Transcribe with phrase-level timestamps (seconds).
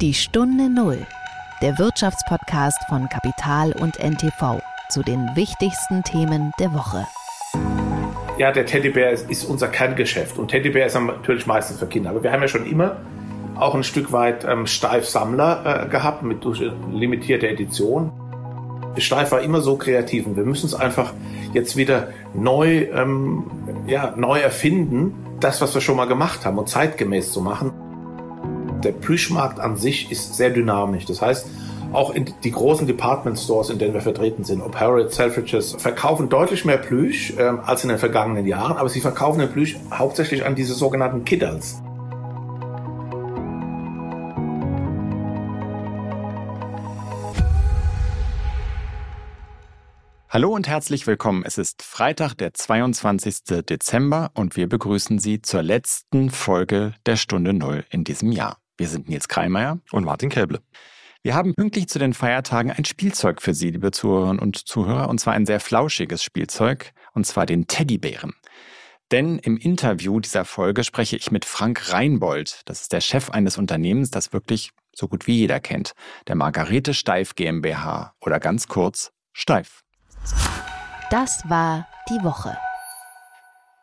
[0.00, 1.06] Die Stunde Null,
[1.60, 7.06] der Wirtschaftspodcast von Kapital und NTV zu den wichtigsten Themen der Woche.
[8.38, 12.08] Ja, der Teddybär ist, ist unser Kerngeschäft und Teddybär ist natürlich meistens für Kinder.
[12.08, 12.96] Aber wir haben ja schon immer
[13.56, 18.10] auch ein Stück weit ähm, Steif Sammler äh, gehabt mit durch limitierte Edition.
[18.96, 21.12] Steif war immer so kreativ und wir müssen es einfach
[21.52, 23.50] jetzt wieder neu, ähm,
[23.86, 27.72] ja, neu erfinden, das, was wir schon mal gemacht haben und zeitgemäß zu machen.
[28.82, 31.04] Der Plüschmarkt an sich ist sehr dynamisch.
[31.04, 31.46] Das heißt,
[31.92, 34.74] auch in die großen Department Stores, in denen wir vertreten sind, ob
[35.12, 39.50] Selfridges, verkaufen deutlich mehr Plüsch äh, als in den vergangenen Jahren, aber sie verkaufen den
[39.50, 41.82] Plüsch hauptsächlich an diese sogenannten Kiddles.
[50.30, 51.42] Hallo und herzlich willkommen.
[51.44, 53.64] Es ist Freitag, der 22.
[53.68, 58.56] Dezember und wir begrüßen Sie zur letzten Folge der Stunde Null in diesem Jahr.
[58.80, 60.62] Wir sind Nils Kreimeier und Martin Käble.
[61.22, 65.20] Wir haben pünktlich zu den Feiertagen ein Spielzeug für Sie, liebe Zuhörerinnen und Zuhörer, und
[65.20, 68.32] zwar ein sehr flauschiges Spielzeug, und zwar den Teddybären.
[69.10, 72.62] Denn im Interview dieser Folge spreche ich mit Frank Reinbold.
[72.64, 75.92] Das ist der Chef eines Unternehmens, das wirklich so gut wie jeder kennt.
[76.26, 79.82] Der Margarete Steif GmbH oder ganz kurz Steif.
[81.10, 82.56] Das war die Woche.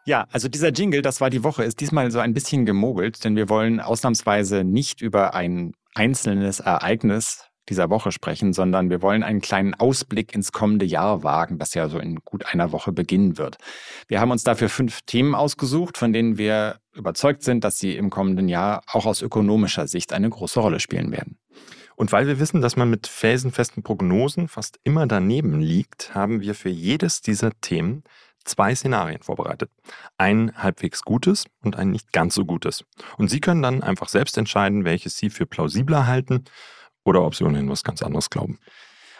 [0.07, 3.35] Ja, also dieser Jingle, das war die Woche, ist diesmal so ein bisschen gemogelt, denn
[3.35, 9.41] wir wollen ausnahmsweise nicht über ein einzelnes Ereignis dieser Woche sprechen, sondern wir wollen einen
[9.41, 13.57] kleinen Ausblick ins kommende Jahr wagen, das ja so in gut einer Woche beginnen wird.
[14.07, 18.09] Wir haben uns dafür fünf Themen ausgesucht, von denen wir überzeugt sind, dass sie im
[18.09, 21.37] kommenden Jahr auch aus ökonomischer Sicht eine große Rolle spielen werden.
[21.97, 26.55] Und weil wir wissen, dass man mit felsenfesten Prognosen fast immer daneben liegt, haben wir
[26.55, 28.03] für jedes dieser Themen
[28.47, 29.69] zwei Szenarien vorbereitet.
[30.17, 32.83] Ein halbwegs gutes und ein nicht ganz so gutes.
[33.17, 36.45] Und Sie können dann einfach selbst entscheiden, welches Sie für plausibler halten
[37.03, 38.59] oder ob Sie ohnehin was ganz anderes glauben.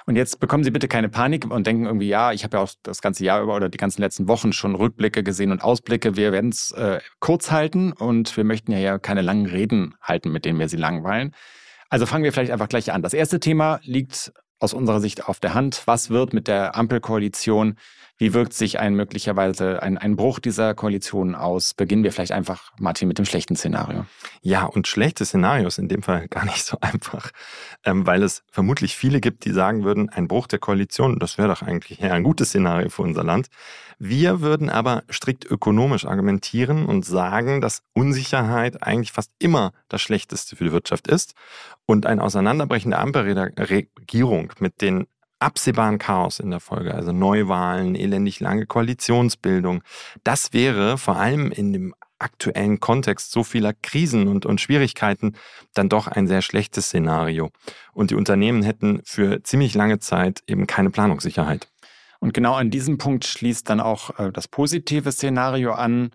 [0.08, 2.70] Und jetzt bekommen Sie bitte keine Panik und denken irgendwie, ja, ich habe ja auch
[2.81, 6.16] das ganze Jahr über oder die ganzen letzten Wochen schon Rückblicke gesehen und Ausblicke.
[6.16, 10.32] Wir werden es äh, kurz halten und wir möchten ja, ja keine langen Reden halten,
[10.32, 11.36] mit denen wir Sie langweilen.
[11.89, 13.02] Also fangen wir vielleicht einfach gleich an.
[13.02, 15.83] Das erste Thema liegt aus unserer Sicht auf der Hand.
[15.86, 17.76] Was wird mit der Ampelkoalition?
[18.20, 21.76] Wie wirkt sich ein möglicherweise ein, ein Bruch dieser Koalition aus?
[21.76, 24.05] Beginnen wir vielleicht einfach, Martin, mit dem schlechten Szenario.
[24.42, 27.30] Ja, und schlechte Szenarios in dem Fall gar nicht so einfach,
[27.86, 31.48] ähm, weil es vermutlich viele gibt, die sagen würden, ein Bruch der Koalition, das wäre
[31.48, 33.48] doch eigentlich eher ein gutes Szenario für unser Land.
[34.00, 40.55] Wir würden aber strikt ökonomisch argumentieren und sagen, dass Unsicherheit eigentlich fast immer das Schlechteste
[40.55, 41.34] für die Wirtschaft ist
[41.86, 45.08] und ein Auseinanderbrechen der Ampelregierung mit den
[45.39, 49.83] absehbaren Chaos in der Folge, also Neuwahlen, elendig lange Koalitionsbildung.
[50.23, 55.36] Das wäre vor allem in dem aktuellen Kontext so vieler Krisen und, und Schwierigkeiten
[55.73, 57.52] dann doch ein sehr schlechtes Szenario.
[57.93, 61.67] Und die Unternehmen hätten für ziemlich lange Zeit eben keine Planungssicherheit.
[62.19, 66.11] Und genau an diesem Punkt schließt dann auch äh, das positive Szenario an.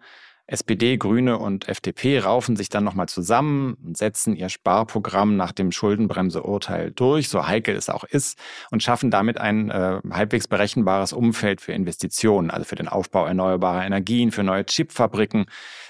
[0.46, 5.72] SPD, Grüne und FDP raufen sich dann nochmal zusammen und setzen ihr Sparprogramm nach dem
[5.72, 8.38] Schuldenbremseurteil durch, so heikel es auch ist,
[8.70, 13.86] und schaffen damit ein äh, halbwegs berechenbares Umfeld für Investitionen, also für den Aufbau erneuerbarer
[13.86, 15.46] Energien, für neue Chipfabriken,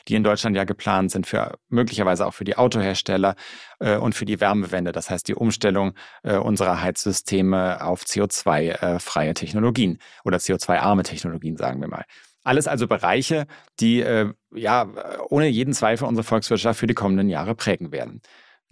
[0.08, 3.36] die in Deutschland ja geplant sind, für möglicherweise auch für die Autohersteller
[3.80, 9.34] äh, und für die Wärmewende, das heißt die Umstellung äh, unserer Heizsysteme auf CO2-freie äh,
[9.34, 12.04] Technologien oder CO2-arme Technologien, sagen wir mal.
[12.44, 13.46] Alles also Bereiche,
[13.80, 14.88] die äh, ja
[15.28, 18.20] ohne jeden Zweifel unsere Volkswirtschaft für die kommenden Jahre prägen werden.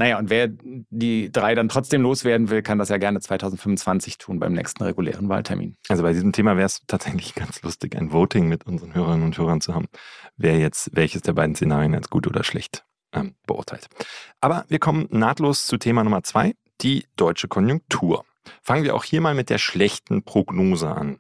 [0.01, 4.39] Naja, und wer die drei dann trotzdem loswerden will, kann das ja gerne 2025 tun
[4.41, 5.77] beim nächsten regulären Wahltermin.
[5.91, 9.37] Also bei diesem Thema wäre es tatsächlich ganz lustig, ein Voting mit unseren Hörerinnen und
[9.37, 9.89] Hörern zu haben,
[10.39, 13.89] wer jetzt welches der beiden Szenarien als gut oder schlecht ähm, beurteilt.
[14.41, 18.25] Aber wir kommen nahtlos zu Thema Nummer zwei, die deutsche Konjunktur.
[18.63, 21.19] Fangen wir auch hier mal mit der schlechten Prognose an.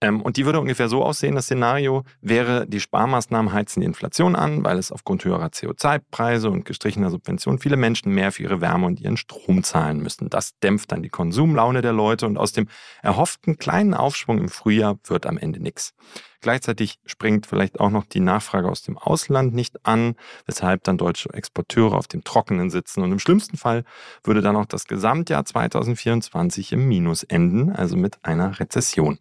[0.00, 4.36] Ähm, und die würde ungefähr so aussehen, das Szenario wäre, die Sparmaßnahmen heizen die Inflation
[4.36, 8.86] an, weil es aufgrund höherer CO2-Preise und gestrichener Subventionen viele Menschen mehr für ihre Wärme
[8.86, 10.30] und ihren Strom zahlen müssen.
[10.30, 12.68] Das dämpft dann die Konsumlaune der Leute und aus dem
[13.02, 15.94] erhofften kleinen Aufschwung im Frühjahr wird am Ende nichts.
[16.40, 20.14] Gleichzeitig springt vielleicht auch noch die Nachfrage aus dem Ausland nicht an,
[20.46, 23.02] weshalb dann deutsche Exporteure auf dem Trockenen sitzen.
[23.02, 23.82] Und im schlimmsten Fall
[24.22, 29.18] würde dann auch das Gesamtjahr 2024 im Minus enden, also mit einer Rezession.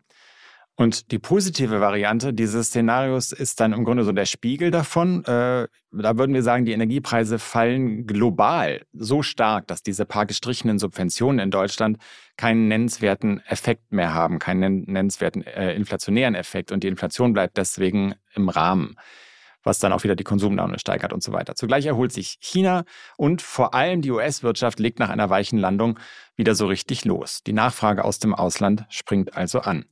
[0.79, 5.25] Und die positive Variante dieses Szenarios ist dann im Grunde so der Spiegel davon.
[5.25, 10.77] Äh, da würden wir sagen, die Energiepreise fallen global so stark, dass diese paar gestrichenen
[10.77, 11.97] Subventionen in Deutschland
[12.37, 18.13] keinen nennenswerten Effekt mehr haben, keinen nennenswerten äh, inflationären Effekt und die Inflation bleibt deswegen
[18.35, 18.95] im Rahmen.
[19.63, 21.55] was dann auch wieder die Konsumlaune steigert und so weiter.
[21.55, 22.85] Zugleich erholt sich China
[23.17, 25.99] und vor allem die US-Wirtschaft legt nach einer weichen Landung
[26.37, 27.41] wieder so richtig los.
[27.45, 29.85] Die Nachfrage aus dem Ausland springt also an.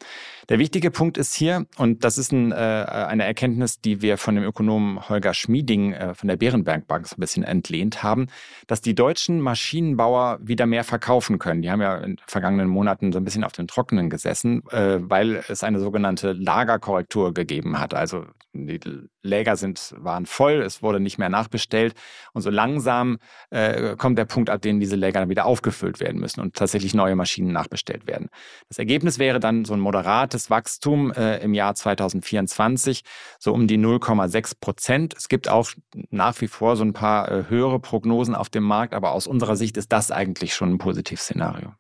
[0.48, 4.36] Der wichtige Punkt ist hier, und das ist ein, äh, eine Erkenntnis, die wir von
[4.36, 8.28] dem Ökonomen Holger Schmieding äh, von der Bärenberg Bank so ein bisschen entlehnt haben,
[8.68, 11.64] dass die deutschen Maschinenbauer wieder mehr verkaufen können.
[11.64, 15.00] Die haben ja in den vergangenen Monaten so ein bisschen auf dem Trockenen gesessen, äh,
[15.02, 17.96] weil es eine sogenannte Lagerkorrektur gegeben hat.
[17.96, 18.80] Also die
[19.22, 21.94] Läger sind, waren voll, es wurde nicht mehr nachbestellt
[22.34, 23.18] und so langsam
[23.50, 26.56] äh, kommt der Punkt, ab dem diese Läger dann wieder aufgefüllt werden müssen müssen und
[26.56, 28.30] tatsächlich neue Maschinen nachbestellt werden.
[28.70, 33.04] Das Ergebnis wäre dann so ein moderates Wachstum äh, im Jahr 2024,
[33.40, 35.14] so um die 0,6 Prozent.
[35.18, 35.70] Es gibt auch
[36.10, 39.56] nach wie vor so ein paar äh, höhere Prognosen auf dem Markt, aber aus unserer
[39.56, 41.74] Sicht ist das eigentlich schon ein Positivszenario.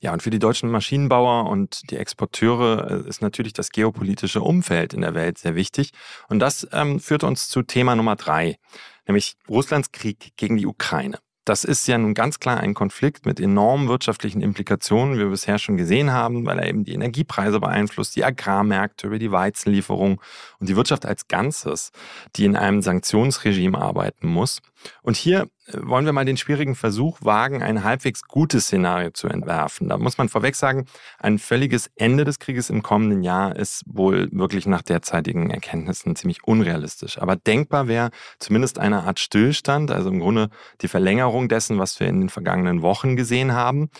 [0.00, 4.92] Ja, und für die deutschen Maschinenbauer und die Exporteure äh, ist natürlich das geopolitische Umfeld
[4.92, 5.92] in der Welt sehr wichtig.
[6.28, 8.58] Und das ähm, führt uns zu Thema Nummer drei,
[9.06, 11.18] nämlich Russlands Krieg gegen die Ukraine.
[11.44, 15.58] Das ist ja nun ganz klar ein Konflikt mit enormen wirtschaftlichen Implikationen, wie wir bisher
[15.58, 20.20] schon gesehen haben, weil er eben die Energiepreise beeinflusst, die Agrarmärkte über die Weizenlieferung
[20.58, 21.92] und die Wirtschaft als Ganzes,
[22.36, 24.60] die in einem Sanktionsregime arbeiten muss.
[25.02, 29.88] Und hier wollen wir mal den schwierigen Versuch wagen, ein halbwegs gutes Szenario zu entwerfen.
[29.88, 30.86] Da muss man vorweg sagen,
[31.18, 36.44] ein völliges Ende des Krieges im kommenden Jahr ist wohl wirklich nach derzeitigen Erkenntnissen ziemlich
[36.44, 37.18] unrealistisch.
[37.18, 40.48] Aber denkbar wäre zumindest eine Art Stillstand, also im Grunde
[40.80, 43.90] die Verlängerung dessen, was wir in den vergangenen Wochen gesehen haben.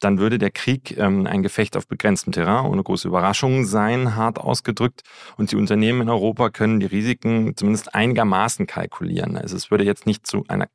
[0.00, 4.38] Dann würde der Krieg ähm, ein Gefecht auf begrenztem Terrain ohne große Überraschungen sein, hart
[4.38, 5.02] ausgedrückt.
[5.36, 9.36] Und die Unternehmen in Europa können die Risiken zumindest einigermaßen kalkulieren.
[9.36, 10.68] Also es würde jetzt nicht zu einer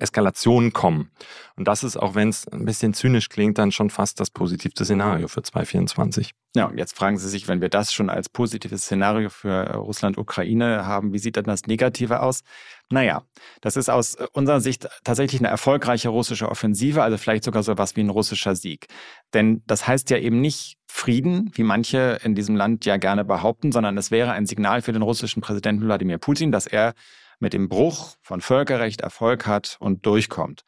[0.00, 1.10] Eskalation kommen.
[1.56, 4.84] Und das ist, auch wenn es ein bisschen zynisch klingt, dann schon fast das positivste
[4.84, 6.30] Szenario für 2024.
[6.56, 10.86] Ja, und jetzt fragen Sie sich, wenn wir das schon als positives Szenario für Russland-Ukraine
[10.86, 12.40] haben, wie sieht dann das Negative aus?
[12.88, 13.22] Naja,
[13.60, 17.94] das ist aus unserer Sicht tatsächlich eine erfolgreiche russische Offensive, also vielleicht sogar so was
[17.94, 18.86] wie ein russischer Sieg.
[19.32, 23.70] Denn das heißt ja eben nicht Frieden, wie manche in diesem Land ja gerne behaupten,
[23.70, 26.94] sondern es wäre ein Signal für den russischen Präsidenten Wladimir Putin, dass er
[27.40, 30.64] mit dem Bruch von Völkerrecht Erfolg hat und durchkommt.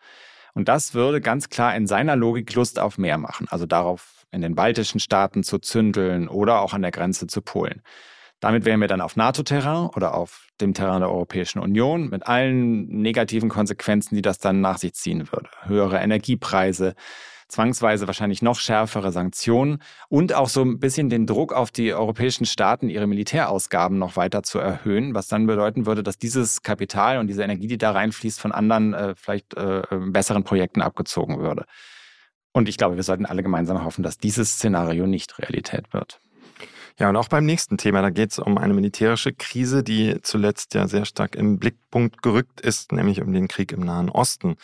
[0.55, 4.43] Und das würde ganz klar in seiner Logik Lust auf mehr machen, also darauf in
[4.43, 7.83] den baltischen Staaten zu zündeln oder auch an der Grenze zu Polen.
[8.41, 12.89] Damit wären wir dann auf NATO-Terrain oder auf dem Terrain der Europäischen Union mit allen
[12.89, 15.49] negativen Konsequenzen, die das dann nach sich ziehen würde.
[15.63, 16.95] Höhere Energiepreise,
[17.53, 22.47] zwangsweise wahrscheinlich noch schärfere Sanktionen und auch so ein bisschen den Druck auf die europäischen
[22.47, 27.27] Staaten, ihre Militärausgaben noch weiter zu erhöhen, was dann bedeuten würde, dass dieses Kapital und
[27.27, 31.67] diese Energie, die da reinfließt, von anderen äh, vielleicht äh, besseren Projekten abgezogen würde.
[32.53, 36.21] Und ich glaube, wir sollten alle gemeinsam hoffen, dass dieses Szenario nicht Realität wird.
[36.99, 40.75] Ja, und auch beim nächsten Thema, da geht es um eine militärische Krise, die zuletzt
[40.75, 44.57] ja sehr stark im Blickpunkt gerückt ist, nämlich um den Krieg im Nahen Osten.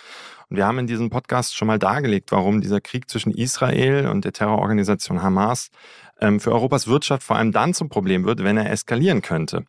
[0.49, 4.25] Und wir haben in diesem Podcast schon mal dargelegt, warum dieser Krieg zwischen Israel und
[4.25, 5.71] der Terrororganisation Hamas
[6.21, 9.65] ähm, für Europas Wirtschaft vor allem dann zum Problem wird, wenn er eskalieren könnte.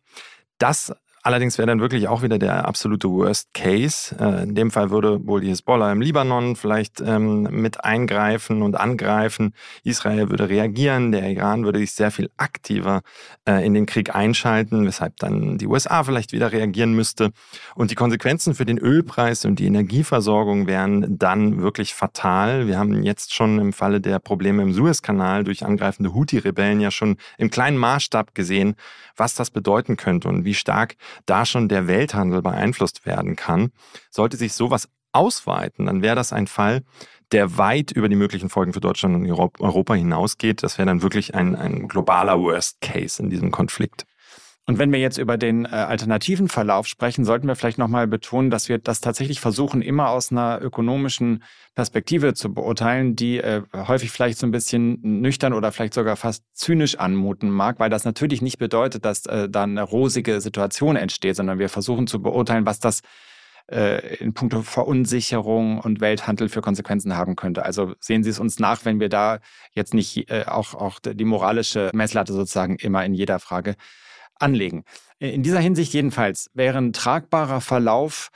[0.58, 4.16] Das Allerdings wäre dann wirklich auch wieder der absolute Worst Case.
[4.18, 8.74] Äh, in dem Fall würde wohl die Hisbollah im Libanon vielleicht ähm, mit eingreifen und
[8.74, 9.52] angreifen.
[9.84, 11.12] Israel würde reagieren.
[11.12, 13.02] Der Iran würde sich sehr viel aktiver
[13.46, 17.32] äh, in den Krieg einschalten, weshalb dann die USA vielleicht wieder reagieren müsste.
[17.74, 22.66] Und die Konsequenzen für den Ölpreis und die Energieversorgung wären dann wirklich fatal.
[22.66, 27.18] Wir haben jetzt schon im Falle der Probleme im Suezkanal durch angreifende Houthi-Rebellen ja schon
[27.36, 28.74] im kleinen Maßstab gesehen,
[29.16, 33.70] was das bedeuten könnte und wie stark da schon der Welthandel beeinflusst werden kann.
[34.10, 36.82] Sollte sich sowas ausweiten, dann wäre das ein Fall,
[37.32, 40.62] der weit über die möglichen Folgen für Deutschland und Europa hinausgeht.
[40.62, 44.04] Das wäre dann wirklich ein, ein globaler Worst Case in diesem Konflikt.
[44.70, 48.50] Und wenn wir jetzt über den äh, alternativen Verlauf sprechen, sollten wir vielleicht nochmal betonen,
[48.50, 51.42] dass wir das tatsächlich versuchen, immer aus einer ökonomischen
[51.74, 56.44] Perspektive zu beurteilen, die äh, häufig vielleicht so ein bisschen nüchtern oder vielleicht sogar fast
[56.52, 61.34] zynisch anmuten mag, weil das natürlich nicht bedeutet, dass äh, da eine rosige Situation entsteht,
[61.34, 63.00] sondern wir versuchen zu beurteilen, was das
[63.72, 67.64] äh, in puncto Verunsicherung und Welthandel für Konsequenzen haben könnte.
[67.64, 69.40] Also sehen Sie es uns nach, wenn wir da
[69.72, 73.74] jetzt nicht äh, auch, auch die moralische Messlatte sozusagen immer in jeder Frage
[74.40, 74.84] anlegen.
[75.18, 78.30] In dieser Hinsicht jedenfalls wäre ein tragbarer Verlauf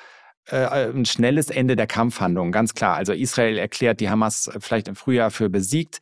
[0.47, 2.97] äh, ein schnelles Ende der Kampfhandlungen, ganz klar.
[2.97, 6.01] Also Israel erklärt die Hamas vielleicht im Frühjahr für besiegt.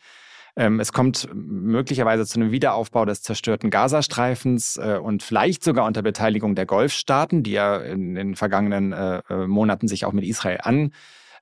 [0.56, 6.02] Ähm, es kommt möglicherweise zu einem Wiederaufbau des zerstörten Gazastreifens äh, und vielleicht sogar unter
[6.02, 10.59] Beteiligung der Golfstaaten, die ja in den vergangenen äh, Monaten sich auch mit Israel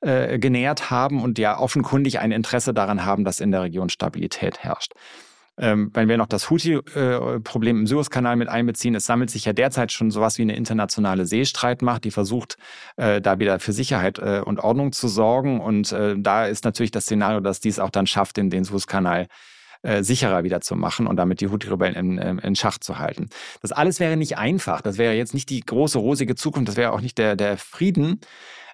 [0.02, 4.92] angenähert haben und ja offenkundig ein Interesse daran haben, dass in der Region Stabilität herrscht.
[5.60, 9.92] Ähm, wenn wir noch das Houthi-Problem im Suezkanal mit einbeziehen, es sammelt sich ja derzeit
[9.92, 12.56] schon sowas wie eine internationale Seestreitmacht, die versucht,
[12.96, 15.60] äh, da wieder für Sicherheit äh, und Ordnung zu sorgen.
[15.60, 19.26] Und äh, da ist natürlich das Szenario, dass dies auch dann schafft, in den Suezkanal
[19.82, 23.28] äh, sicherer wieder zu machen und damit die Houthi-Rebellen in, ähm, in Schach zu halten.
[23.60, 24.80] Das alles wäre nicht einfach.
[24.80, 26.68] Das wäre jetzt nicht die große rosige Zukunft.
[26.68, 28.20] Das wäre auch nicht der, der Frieden.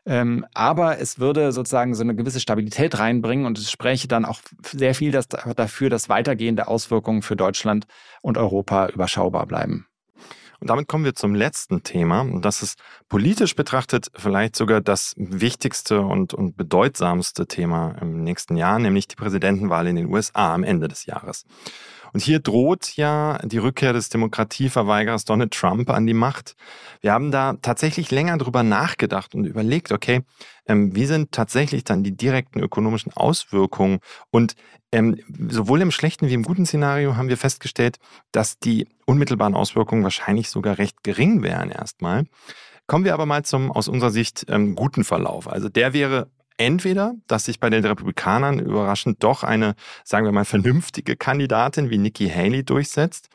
[0.07, 4.41] Ähm, aber es würde sozusagen so eine gewisse Stabilität reinbringen und es spräche dann auch
[4.63, 7.87] sehr viel das, dafür, dass weitergehende Auswirkungen für Deutschland
[8.23, 9.87] und Europa überschaubar bleiben.
[10.61, 12.21] Und damit kommen wir zum letzten Thema.
[12.21, 18.57] Und das ist politisch betrachtet vielleicht sogar das wichtigste und, und bedeutsamste Thema im nächsten
[18.57, 21.45] Jahr, nämlich die Präsidentenwahl in den USA am Ende des Jahres.
[22.17, 26.57] Und hier droht ja die Rückkehr des Demokratieverweigerers Donald Trump an die Macht.
[27.03, 30.23] Wir haben da tatsächlich länger drüber nachgedacht und überlegt, okay,
[30.65, 33.99] ähm, wie sind tatsächlich dann die direkten ökonomischen Auswirkungen?
[34.31, 34.55] Und
[34.93, 35.21] ähm,
[35.51, 37.99] sowohl im schlechten wie im guten Szenario haben wir festgestellt,
[38.33, 42.25] dass die unmittelbaren Auswirkungen wahrscheinlich sogar recht gering wären erstmal.
[42.87, 45.49] Kommen wir aber mal zum aus unserer Sicht ähm, guten Verlauf.
[45.49, 50.45] Also der wäre entweder, dass sich bei den Republikanern überraschend doch eine, sagen wir mal,
[50.45, 53.29] vernünftige Kandidatin wie Nikki Haley durchsetzt,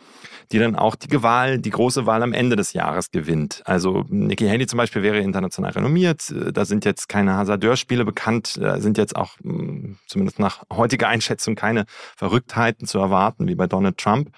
[0.51, 3.61] die dann auch die Wahl, die große Wahl am Ende des Jahres gewinnt.
[3.65, 6.33] Also Nikki Haley zum Beispiel wäre international renommiert.
[6.53, 11.55] Da sind jetzt keine Hasardeurspiele bekannt, da sind jetzt auch hm, zumindest nach heutiger Einschätzung
[11.55, 11.85] keine
[12.15, 14.31] Verrücktheiten zu erwarten wie bei Donald Trump.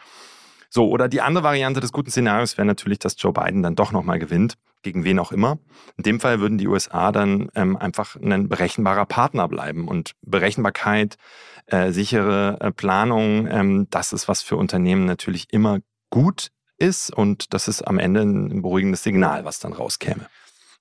[0.70, 3.92] So, oder die andere Variante des guten Szenarios wäre natürlich, dass Joe Biden dann doch
[3.92, 5.58] nochmal gewinnt gegen wen auch immer.
[5.98, 9.88] In dem Fall würden die USA dann ähm, einfach ein berechenbarer Partner bleiben.
[9.88, 11.18] Und Berechenbarkeit,
[11.66, 17.12] äh, sichere äh, Planung, ähm, das ist was für Unternehmen natürlich immer gut ist.
[17.12, 20.28] Und das ist am Ende ein beruhigendes Signal, was dann rauskäme.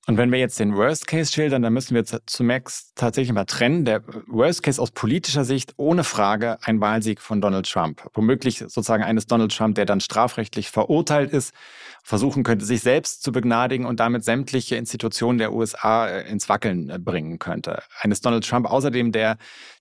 [0.09, 3.85] Und wenn wir jetzt den Worst Case schildern, dann müssen wir zunächst tatsächlich mal trennen.
[3.85, 8.03] Der Worst Case aus politischer Sicht ohne Frage ein Wahlsieg von Donald Trump.
[8.13, 11.55] Womöglich sozusagen eines Donald Trump, der dann strafrechtlich verurteilt ist,
[12.03, 16.91] versuchen könnte, sich selbst zu begnadigen und damit sämtliche Institutionen der USA äh, ins Wackeln
[16.91, 17.85] äh, bringen könnte.
[18.01, 19.37] Eines Donald Trump außerdem, der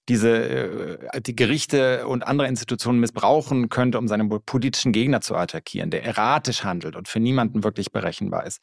[0.08, 5.90] diese äh, die Gerichte und andere Institutionen missbrauchen könnte, um seine politischen Gegner zu attackieren,
[5.90, 8.62] der erratisch handelt und für niemanden wirklich berechenbar ist.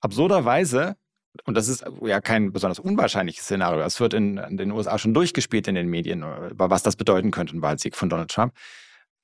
[0.00, 0.96] Absurderweise,
[1.44, 5.14] und das ist ja kein besonders unwahrscheinliches Szenario, es wird in, in den USA schon
[5.14, 8.52] durchgespielt in den Medien, über was das bedeuten könnte, ein Wahlsieg von Donald Trump.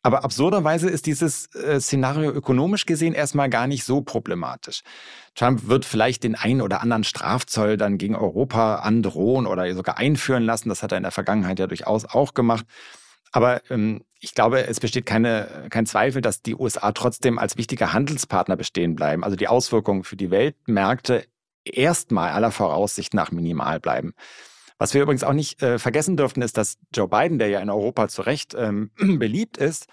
[0.07, 4.83] Aber absurderweise ist dieses äh, Szenario ökonomisch gesehen erstmal gar nicht so problematisch.
[5.35, 10.43] Trump wird vielleicht den einen oder anderen Strafzoll dann gegen Europa androhen oder sogar einführen
[10.43, 10.69] lassen.
[10.69, 12.67] Das hat er in der Vergangenheit ja durchaus auch gemacht.
[13.35, 17.93] Aber ähm, ich glaube, es besteht keine, kein Zweifel, dass die USA trotzdem als wichtiger
[17.93, 19.25] Handelspartner bestehen bleiben.
[19.25, 21.27] Also die Auswirkungen für die Weltmärkte
[21.65, 24.15] erstmal aller Voraussicht nach minimal bleiben.
[24.79, 27.71] Was wir übrigens auch nicht äh, vergessen dürfen, ist, dass Joe Biden, der ja in
[27.71, 29.89] Europa zu Recht ähm, beliebt ist,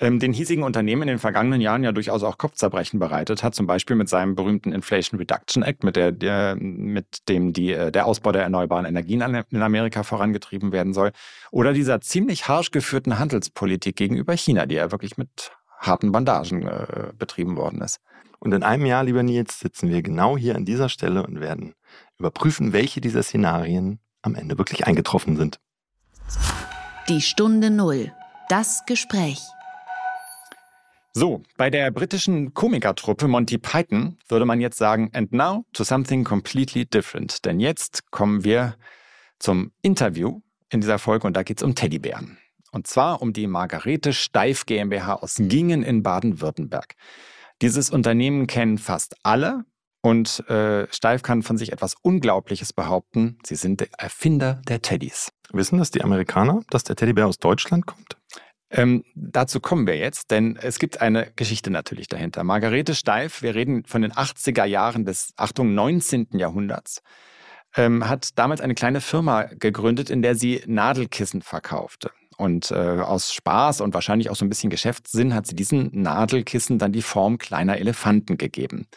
[0.00, 3.66] ähm, den hiesigen Unternehmen in den vergangenen Jahren ja durchaus auch Kopfzerbrechen bereitet hat, zum
[3.66, 8.06] Beispiel mit seinem berühmten Inflation Reduction Act, mit, der, der, mit dem die, äh, der
[8.06, 9.20] Ausbau der erneuerbaren Energien
[9.50, 11.12] in Amerika vorangetrieben werden soll,
[11.50, 17.12] oder dieser ziemlich harsch geführten Handelspolitik gegenüber China, die ja wirklich mit harten Bandagen äh,
[17.16, 18.00] betrieben worden ist.
[18.40, 21.74] Und in einem Jahr, lieber Nils, sitzen wir genau hier an dieser Stelle und werden
[22.18, 25.60] überprüfen, welche dieser Szenarien am Ende wirklich eingetroffen sind.
[27.08, 28.12] Die Stunde Null.
[28.48, 29.40] Das Gespräch.
[31.16, 36.24] So, bei der britischen Komikertruppe Monty Python würde man jetzt sagen, and now to something
[36.24, 37.44] completely different.
[37.44, 38.74] Denn jetzt kommen wir
[39.38, 40.40] zum Interview
[40.70, 42.38] in dieser Folge und da geht es um Teddybären.
[42.72, 46.96] Und zwar um die Margarete Steif GmbH aus Gingen in Baden-Württemberg.
[47.62, 49.64] Dieses Unternehmen kennen fast alle,
[50.04, 53.38] und äh, Steif kann von sich etwas Unglaubliches behaupten.
[53.42, 55.32] Sie sind der Erfinder der Teddys.
[55.50, 58.18] Wissen das die Amerikaner, dass der Teddybär aus Deutschland kommt?
[58.70, 62.42] Ähm, dazu kommen wir jetzt, denn es gibt eine Geschichte natürlich dahinter.
[62.44, 66.28] Margarete Steif, wir reden von den 80er Jahren des, Achtung, 19.
[66.32, 67.02] Jahrhunderts,
[67.76, 72.10] ähm, hat damals eine kleine Firma gegründet, in der sie Nadelkissen verkaufte.
[72.36, 76.78] Und äh, aus Spaß und wahrscheinlich auch so ein bisschen Geschäftssinn hat sie diesen Nadelkissen
[76.78, 78.88] dann die Form kleiner Elefanten gegeben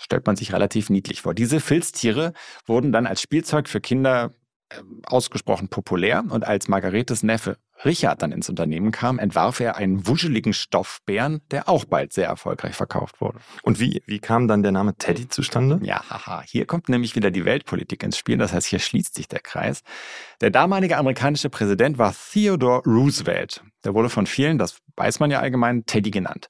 [0.00, 1.34] stellt man sich relativ niedlich vor.
[1.34, 2.32] Diese Filztiere
[2.66, 4.32] wurden dann als Spielzeug für Kinder
[4.70, 10.06] ähm, ausgesprochen populär und als Margaretes Neffe Richard dann ins Unternehmen kam, entwarf er einen
[10.06, 13.38] wuscheligen Stoffbären, der auch bald sehr erfolgreich verkauft wurde.
[13.62, 15.80] Und wie, wie kam dann der Name Teddy zustande?
[15.82, 19.28] Ja, haha, hier kommt nämlich wieder die Weltpolitik ins Spiel, das heißt, hier schließt sich
[19.28, 19.82] der Kreis.
[20.40, 23.62] Der damalige amerikanische Präsident war Theodore Roosevelt.
[23.84, 26.48] Der wurde von vielen, das weiß man ja allgemein, Teddy genannt.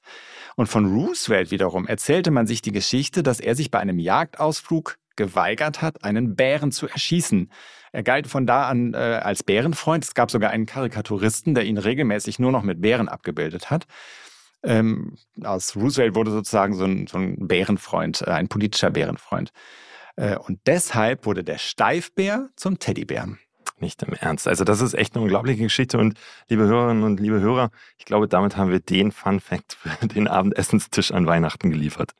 [0.55, 4.97] Und von Roosevelt wiederum erzählte man sich die Geschichte, dass er sich bei einem Jagdausflug
[5.15, 7.51] geweigert hat, einen Bären zu erschießen.
[7.93, 10.03] Er galt von da an äh, als Bärenfreund.
[10.03, 13.85] Es gab sogar einen Karikaturisten, der ihn regelmäßig nur noch mit Bären abgebildet hat.
[14.63, 19.51] Ähm, aus Roosevelt wurde sozusagen so ein, so ein Bärenfreund, äh, ein politischer Bärenfreund.
[20.15, 23.37] Äh, und deshalb wurde der Steifbär zum Teddybären.
[23.79, 24.47] Nicht im Ernst.
[24.47, 27.69] Also das ist echt eine unglaubliche Geschichte und liebe Hörerinnen und liebe Hörer,
[27.99, 32.13] ich glaube, damit haben wir den Fun Fact für den Abendessenstisch an Weihnachten geliefert.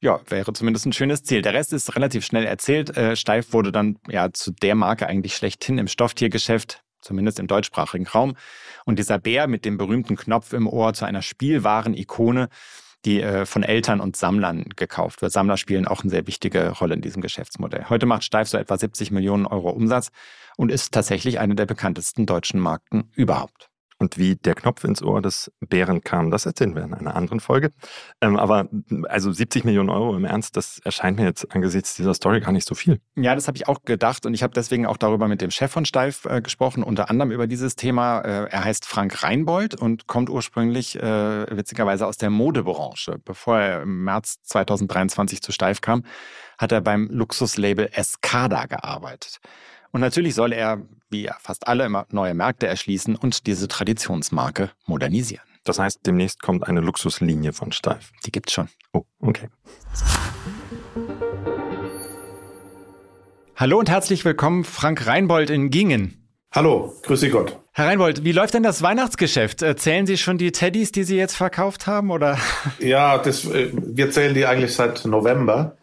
[0.00, 1.42] Ja, wäre zumindest ein schönes Ziel.
[1.42, 2.96] Der Rest ist relativ schnell erzählt.
[2.96, 8.06] Äh, Steif wurde dann ja zu der Marke eigentlich schlechthin im Stofftiergeschäft, zumindest im deutschsprachigen
[8.06, 8.36] Raum.
[8.84, 12.48] Und dieser Bär mit dem berühmten Knopf im Ohr zu einer Spielwaren-Ikone,
[13.04, 15.32] die äh, von Eltern und Sammlern gekauft wird.
[15.32, 17.86] Sammler spielen auch eine sehr wichtige Rolle in diesem Geschäftsmodell.
[17.88, 20.10] Heute macht Steif so etwa 70 Millionen Euro Umsatz
[20.56, 23.68] und ist tatsächlich eine der bekanntesten deutschen Marken überhaupt.
[23.98, 27.40] Und wie der Knopf ins Ohr des Bären kam, das erzählen wir in einer anderen
[27.40, 27.72] Folge.
[28.20, 28.68] Ähm, aber
[29.08, 32.66] also 70 Millionen Euro im Ernst, das erscheint mir jetzt angesichts dieser Story gar nicht
[32.66, 33.00] so viel.
[33.16, 35.72] Ja, das habe ich auch gedacht und ich habe deswegen auch darüber mit dem Chef
[35.72, 38.20] von Steif äh, gesprochen, unter anderem über dieses Thema.
[38.20, 43.18] Äh, er heißt Frank Reinbold und kommt ursprünglich äh, witzigerweise aus der Modebranche.
[43.24, 46.04] Bevor er im März 2023 zu Steif kam,
[46.56, 49.40] hat er beim Luxuslabel Escada gearbeitet.
[49.90, 55.44] Und natürlich soll er, wie fast alle, immer neue Märkte erschließen und diese Traditionsmarke modernisieren.
[55.64, 58.12] Das heißt, demnächst kommt eine Luxuslinie von Steif.
[58.26, 58.68] Die gibt's schon.
[58.92, 59.48] Oh, okay.
[63.56, 66.28] Hallo und herzlich willkommen, Frank Reinbold in Gingen.
[66.52, 67.58] Hallo, grüße Gott.
[67.72, 69.64] Herr Reinbold, wie läuft denn das Weihnachtsgeschäft?
[69.76, 72.38] Zählen Sie schon die Teddys, die Sie jetzt verkauft haben, oder?
[72.78, 75.76] Ja, das, äh, wir zählen die eigentlich seit November.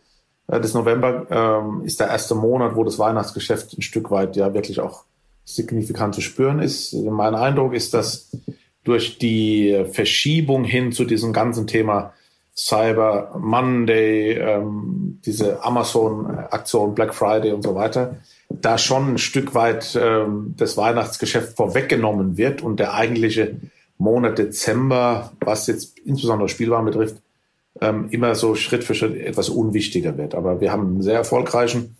[0.48, 4.54] Äh, des November ähm, ist der erste Monat, wo das Weihnachtsgeschäft ein Stück weit ja
[4.54, 5.04] wirklich auch
[5.44, 6.94] signifikant zu spüren ist.
[6.94, 8.32] Mein Eindruck ist, dass
[8.84, 12.14] durch die Verschiebung hin zu diesem ganzen Thema
[12.56, 18.18] Cyber Monday, ähm, diese Amazon-Aktion Black Friday und so weiter,
[18.50, 23.58] da schon ein Stück weit ähm, das Weihnachtsgeschäft vorweggenommen wird und der eigentliche
[23.98, 27.18] Monat Dezember, was jetzt insbesondere Spielwaren betrifft,
[27.82, 30.36] ähm, immer so Schritt für Schritt etwas unwichtiger wird.
[30.36, 31.98] Aber wir haben einen sehr erfolgreichen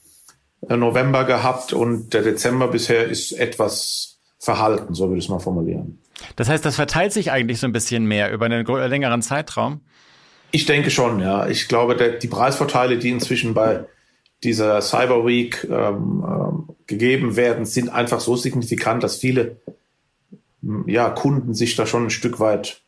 [0.70, 5.40] äh, November gehabt und der Dezember bisher ist etwas verhalten, so würde ich es mal
[5.40, 6.00] formulieren.
[6.36, 9.82] Das heißt, das verteilt sich eigentlich so ein bisschen mehr über einen längeren Zeitraum?
[10.52, 11.48] Ich denke schon, ja.
[11.48, 13.86] Ich glaube, der, die Preisvorteile, die inzwischen bei
[14.44, 19.58] dieser Cyber Week ähm, ähm, gegeben werden, sind einfach so signifikant, dass viele
[20.86, 22.82] ja, Kunden sich da schon ein Stück weit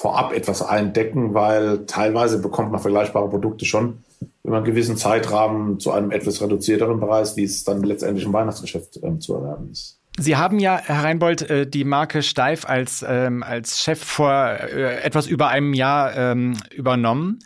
[0.00, 3.98] vorab etwas eindecken, weil teilweise bekommt man vergleichbare Produkte schon
[4.42, 8.98] über einen gewissen Zeitrahmen zu einem etwas reduzierteren Preis, wie es dann letztendlich im Weihnachtsgeschäft
[9.02, 9.98] ähm, zu erwerben ist.
[10.18, 15.02] Sie haben ja, Herr Reinbold, äh, die Marke Steif als, ähm, als Chef vor äh,
[15.02, 17.40] etwas über einem Jahr ähm, übernommen.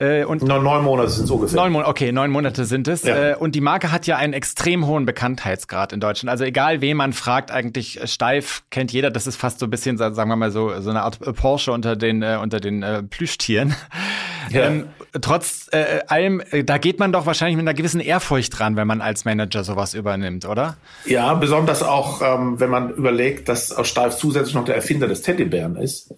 [0.00, 1.56] Äh, und neun, neun Monate sind es ungefähr.
[1.56, 3.02] Neun Monate, okay, neun Monate sind es.
[3.02, 3.32] Ja.
[3.32, 6.30] Äh, und die Marke hat ja einen extrem hohen Bekanntheitsgrad in Deutschland.
[6.30, 9.10] Also egal, wen man fragt, eigentlich äh, steif kennt jeder.
[9.10, 11.96] Das ist fast so ein bisschen, sagen wir mal so, so eine Art Porsche unter
[11.96, 13.74] den äh, unter den äh, Plüschtieren.
[14.48, 14.62] Ja.
[14.62, 14.88] Ähm,
[15.20, 18.86] trotz äh, allem, äh, da geht man doch wahrscheinlich mit einer gewissen Ehrfurcht dran, wenn
[18.86, 20.76] man als Manager sowas übernimmt, oder?
[21.04, 25.22] Ja, besonders auch, ähm, wenn man überlegt, dass aus Steif zusätzlich noch der Erfinder des
[25.22, 26.14] Teddybären ist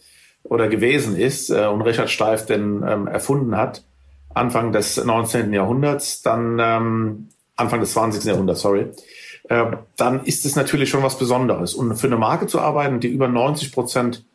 [0.52, 3.84] oder gewesen ist äh, und Richard Steif den ähm, erfunden hat,
[4.34, 5.50] Anfang des 19.
[5.50, 8.24] Jahrhunderts, dann ähm, Anfang des 20.
[8.24, 8.88] Jahrhunderts, sorry,
[9.48, 9.64] äh,
[9.96, 11.72] dann ist es natürlich schon was Besonderes.
[11.72, 14.26] Und für eine Marke zu arbeiten, die über 90 Prozent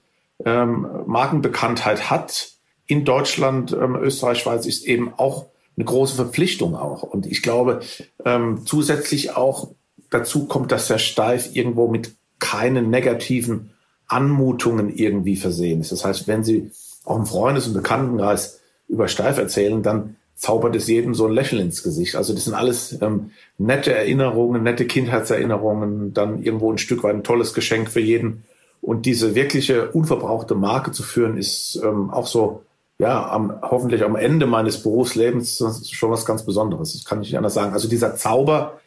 [0.44, 2.50] ähm, Markenbekanntheit hat
[2.88, 7.04] in Deutschland, ähm, Österreich, Schweiz, ist eben auch eine große Verpflichtung auch.
[7.04, 7.82] Und ich glaube,
[8.26, 9.70] ähm, zusätzlich auch
[10.10, 13.72] dazu kommt, dass der Steif irgendwo mit keinen negativen
[14.08, 15.92] Anmutungen irgendwie versehen ist.
[15.92, 16.72] Das heißt, wenn Sie
[17.06, 21.62] auch im Freundes- und Bekanntenkreis über Steif erzählen, dann zaubert es jedem so ein Lächeln
[21.62, 22.16] ins Gesicht.
[22.16, 27.24] Also das sind alles ähm, nette Erinnerungen, nette Kindheitserinnerungen, dann irgendwo ein Stück weit ein
[27.24, 28.44] tolles Geschenk für jeden.
[28.80, 32.64] Und diese wirkliche unverbrauchte Marke zu führen, ist ähm, auch so,
[33.00, 36.94] ja, am, hoffentlich am Ende meines Berufslebens schon was ganz Besonderes.
[36.94, 37.74] Das kann ich nicht anders sagen.
[37.74, 38.80] Also dieser Zauber,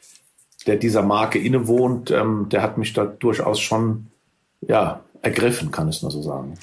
[0.67, 4.07] der dieser Marke innewohnt, ähm, der hat mich da durchaus schon,
[4.61, 6.55] ja, ergriffen, kann ich nur so sagen.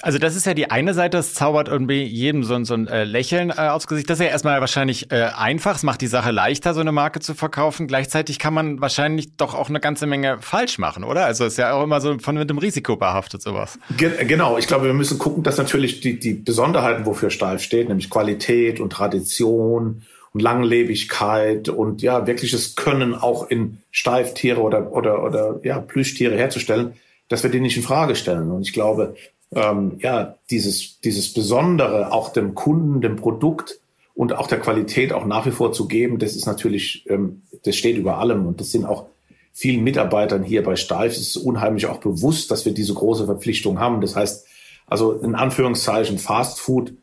[0.00, 3.04] Also das ist ja die eine Seite, das zaubert irgendwie jedem so, so ein äh,
[3.04, 4.08] Lächeln äh, aufs Gesicht.
[4.08, 7.20] Das ist ja erstmal wahrscheinlich äh, einfach, es macht die Sache leichter, so eine Marke
[7.20, 7.86] zu verkaufen.
[7.86, 11.26] Gleichzeitig kann man wahrscheinlich doch auch eine ganze Menge falsch machen, oder?
[11.26, 13.78] Also ist ja auch immer so von mit dem Risiko behaftet sowas.
[13.96, 17.88] Ge genau, ich glaube, wir müssen gucken, dass natürlich die, die Besonderheiten, wofür Steif steht,
[17.88, 25.22] nämlich Qualität und Tradition und Langlebigkeit und ja, wirkliches Können auch in Steiftiere oder, oder,
[25.22, 26.94] oder ja, Plüschtiere herzustellen,
[27.28, 28.50] dass wir den nicht in Frage stellen.
[28.50, 29.14] Und ich glaube,
[29.52, 33.80] ähm, ja, dieses, dieses Besondere auch dem Kunden, dem Produkt
[34.14, 37.76] und auch der Qualität auch nach wie vor zu geben, das ist natürlich, ähm, das
[37.76, 38.46] steht über allem.
[38.46, 39.06] Und das sind auch
[39.52, 43.80] vielen Mitarbeitern hier bei Steif ist es unheimlich auch bewusst, dass wir diese große Verpflichtung
[43.80, 44.00] haben.
[44.00, 44.46] Das heißt,
[44.86, 46.94] also in Anführungszeichen Fast Food,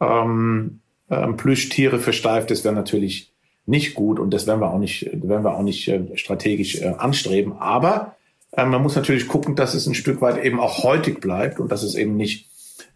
[0.00, 3.32] ähm, ähm, Plüschtiere für Steif, das wäre natürlich
[3.66, 6.94] nicht gut und das werden wir auch nicht, werden wir auch nicht äh, strategisch äh,
[6.98, 7.54] anstreben.
[7.58, 8.14] Aber
[8.56, 11.70] äh, man muss natürlich gucken, dass es ein Stück weit eben auch heutig bleibt und
[11.70, 12.48] dass es eben nicht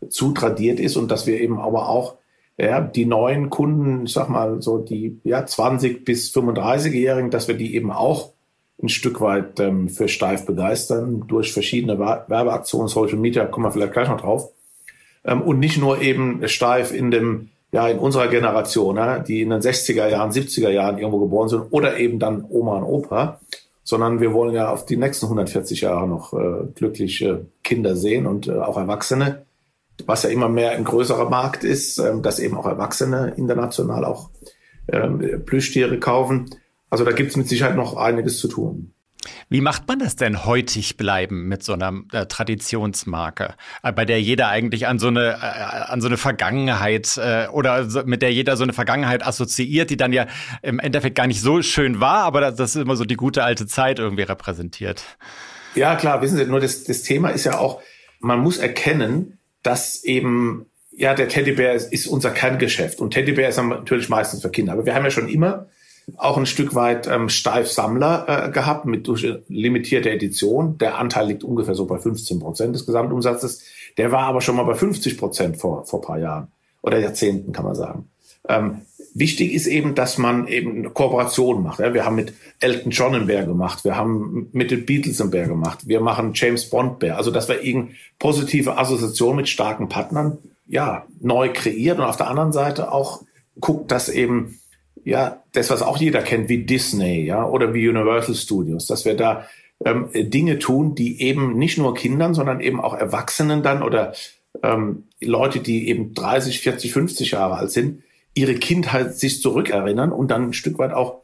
[0.09, 2.17] zu tradiert ist und dass wir eben aber auch
[2.57, 7.57] ja, die neuen Kunden, ich sag mal so die ja 20 bis 35-Jährigen, dass wir
[7.57, 8.33] die eben auch
[8.83, 13.93] ein Stück weit ähm, für Steif begeistern durch verschiedene Werbeaktionen, Social Media, kommen wir vielleicht
[13.93, 14.51] gleich noch drauf.
[15.25, 19.51] Ähm, und nicht nur eben Steif in dem ja in unserer Generation, ja, die in
[19.51, 23.41] den 60er Jahren, 70er Jahren irgendwo geboren sind oder eben dann Oma und Opa,
[23.89, 28.47] sondern wir wollen ja auf die nächsten 140 Jahre noch äh, glückliche Kinder sehen und
[28.47, 29.47] äh, auch Erwachsene,
[30.05, 34.29] was ja immer mehr ein größerer Markt ist, äh, dass eben auch Erwachsene international auch
[34.89, 36.51] äh, Plüschtiere kaufen.
[36.91, 38.93] Also da gibt es mit Sicherheit noch einiges zu tun.
[39.49, 44.21] Wie macht man das denn heutig bleiben mit so einer äh, Traditionsmarke, äh, bei der
[44.21, 48.33] jeder eigentlich an so eine, äh, an so eine Vergangenheit äh, oder so, mit der
[48.33, 50.27] jeder so eine Vergangenheit assoziiert, die dann ja
[50.63, 53.45] im Endeffekt gar nicht so schön war, aber das, das ist immer so die gute
[53.45, 55.03] alte Zeit irgendwie repräsentiert.
[55.75, 57.81] Ja, klar, wissen Sie, nur das, das Thema ist ja auch,
[58.21, 60.67] man muss erkennen, dass eben
[60.99, 64.73] ja, der Teddybär ist, ist unser Kerngeschäft und Teddybär ist natürlich meistens für Kinder.
[64.73, 65.69] Aber wir haben ja schon immer
[66.17, 70.79] auch ein Stück weit ähm, steif Sammler äh, gehabt mit durch limitierte Edition.
[70.79, 73.65] Der Anteil liegt ungefähr so bei 15 Prozent des Gesamtumsatzes.
[73.97, 76.49] Der war aber schon mal bei 50 Prozent vor, vor paar Jahren
[76.83, 78.09] oder Jahrzehnten, kann man sagen.
[78.49, 78.83] Ähm,
[79.15, 81.81] wichtig ist eben, dass man eben eine Kooperation macht.
[81.81, 81.93] Ja?
[81.93, 85.47] Wir haben mit Elton John einen Bär gemacht, wir haben mit den Beatles einen Bär
[85.47, 87.17] gemacht, wir machen James Bond Bär.
[87.17, 92.29] Also, dass wir eben positive Assoziation mit starken Partnern ja neu kreiert und auf der
[92.29, 93.23] anderen Seite auch
[93.61, 94.59] guckt, dass eben
[95.09, 99.17] ja, das, was auch jeder kennt, wie Disney, ja, oder wie Universal Studios, dass wir
[99.17, 99.47] da
[99.85, 104.13] ähm, Dinge tun, die eben nicht nur Kindern, sondern eben auch Erwachsenen dann oder
[104.63, 108.03] ähm, Leute, die eben 30, 40, 50 Jahre alt sind,
[108.35, 111.23] ihre Kindheit sich zurückerinnern und dann ein Stück weit auch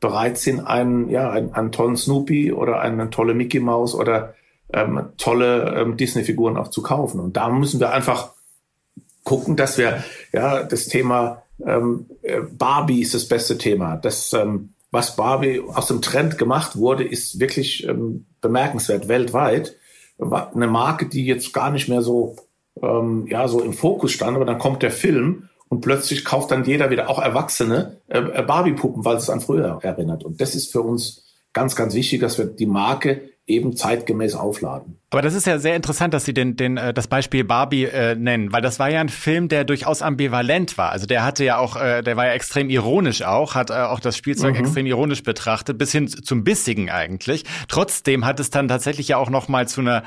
[0.00, 4.34] bereit sind, einen, ja, einen, einen tollen Snoopy oder eine tolle Mickey Mouse oder
[4.72, 7.18] ähm, tolle ähm, Disney-Figuren auch zu kaufen.
[7.18, 8.32] Und da müssen wir einfach
[9.24, 13.96] gucken, dass wir ja das Thema ähm, äh, Barbie ist das beste Thema.
[13.96, 19.76] Das, ähm, was Barbie aus dem Trend gemacht wurde, ist wirklich ähm, bemerkenswert weltweit.
[20.18, 22.36] Eine Marke, die jetzt gar nicht mehr so,
[22.80, 26.64] ähm, ja, so im Fokus stand, aber dann kommt der Film und plötzlich kauft dann
[26.64, 30.24] jeder wieder, auch Erwachsene, äh, äh Barbie-Puppen, weil es an früher erinnert.
[30.24, 34.98] Und das ist für uns ganz, ganz wichtig, dass wir die Marke eben zeitgemäß aufladen.
[35.10, 38.16] Aber das ist ja sehr interessant, dass Sie den, den, äh, das Beispiel Barbie äh,
[38.16, 40.90] nennen, weil das war ja ein Film, der durchaus ambivalent war.
[40.90, 44.00] Also der hatte ja auch, äh, der war ja extrem ironisch auch, hat äh, auch
[44.00, 44.64] das Spielzeug mhm.
[44.64, 47.44] extrem ironisch betrachtet, bis hin zum Bissigen eigentlich.
[47.68, 50.02] Trotzdem hat es dann tatsächlich ja auch noch mal zu einer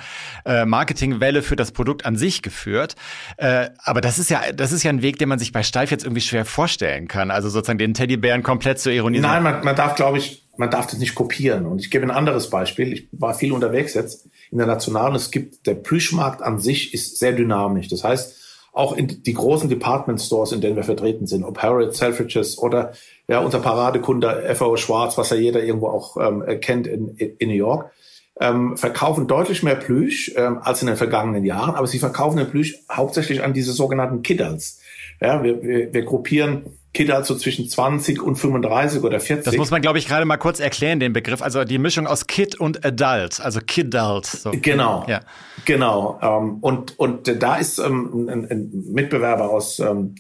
[0.46, 2.96] äh, Marketingwelle für das Produkt an sich geführt.
[3.38, 5.92] Äh, aber das ist ja, das ist ja ein Weg, den man sich bei Steif
[5.92, 7.32] jetzt irgendwie schwer vorstellen kann.
[7.32, 9.32] Also sozusagen den Teddybären komplett zu ironisieren.
[9.32, 11.66] Nein, man, man darf, glaube ich, man darf das nicht kopieren.
[11.66, 12.92] Und ich gebe ein anderes Beispiel.
[12.92, 17.34] Ich war viel unterwegs jetzt international und es gibt, der Plüschmarkt an sich ist sehr
[17.34, 17.88] dynamisch.
[17.88, 18.36] Das heißt,
[18.78, 22.94] auch in die großen Department Stores, in denen wir vertreten sind, ob Harrods, Selfridges oder
[23.28, 24.78] ja, unser Paradekunde F.O.
[24.78, 27.92] Schwarz, was ja jeder irgendwo auch ähm, kennt in, in New York,
[28.40, 32.50] ähm, verkaufen deutlich mehr Plüsch ähm, als in den vergangenen Jahren, aber sie verkaufen den
[32.50, 34.80] Plüsch hauptsächlich an diese sogenannten Kiddles.
[35.20, 39.46] Ja, wir, wir, wir gruppieren Kinder also zwischen 20 und 35 oder 40.
[39.46, 41.42] Das muss man, glaube ich, gerade mal kurz erklären, den Begriff.
[41.42, 44.26] Also die Mischung aus Kid und Adult, also Kidult.
[44.26, 44.52] So.
[44.52, 45.20] Genau, ja.
[45.66, 46.20] genau.
[46.22, 50.16] Ähm, und, und da ist ähm, ein, ein Mitbewerber aus, ähm,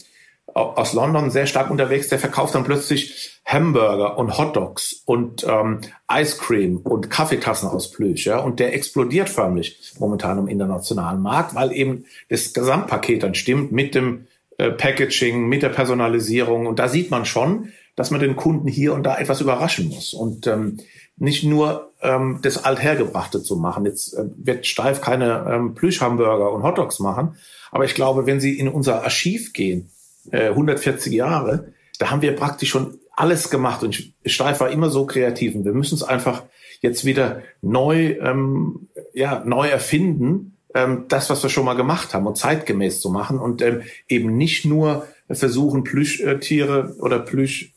[0.58, 5.80] aus London sehr stark unterwegs, der verkauft dann plötzlich Hamburger und Hotdogs und ähm,
[6.12, 8.26] Ice Cream und Kaffeetassen aus Plüsch.
[8.26, 8.39] Ja?
[8.39, 13.96] Und der explodiert förmlich momentan im internationalen Markt, weil eben das Gesamtpaket dann stimmt mit
[13.96, 16.65] dem äh, Packaging, mit der Personalisierung.
[16.65, 20.13] Und da sieht man schon, dass man den Kunden hier und da etwas überraschen muss.
[20.13, 20.78] Und ähm,
[21.17, 23.86] nicht nur ähm, das Althergebrachte zu machen.
[23.86, 27.38] Jetzt äh, wird Steif keine ähm, Plüschhamburger und Hotdogs machen.
[27.72, 29.89] Aber ich glaube, wenn Sie in unser Archiv gehen,
[30.32, 33.84] äh, 140 Jahre, da haben wir praktisch schon alles gemacht.
[33.84, 35.56] Und Steif war immer so kreativ.
[35.56, 36.44] Und wir müssen es einfach
[36.82, 42.28] jetzt wieder neu, ähm, ja, neu erfinden ähm, das, was wir schon mal gemacht haben
[42.28, 47.74] und zeitgemäß zu machen und ähm, eben nicht nur versuchen, Plüschtiere oder Plüsch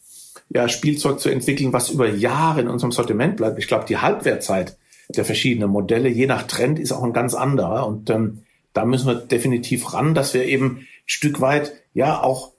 [0.50, 3.58] ja, Spielzeug zu entwickeln, was über Jahre in unserem Sortiment bleibt.
[3.58, 4.76] Ich glaube, die Halbwertzeit
[5.08, 7.86] der verschiedenen Modelle, je nach Trend, ist auch ein ganz anderer.
[7.86, 12.52] Und ähm, da müssen wir definitiv ran, dass wir eben Stück weit ja auch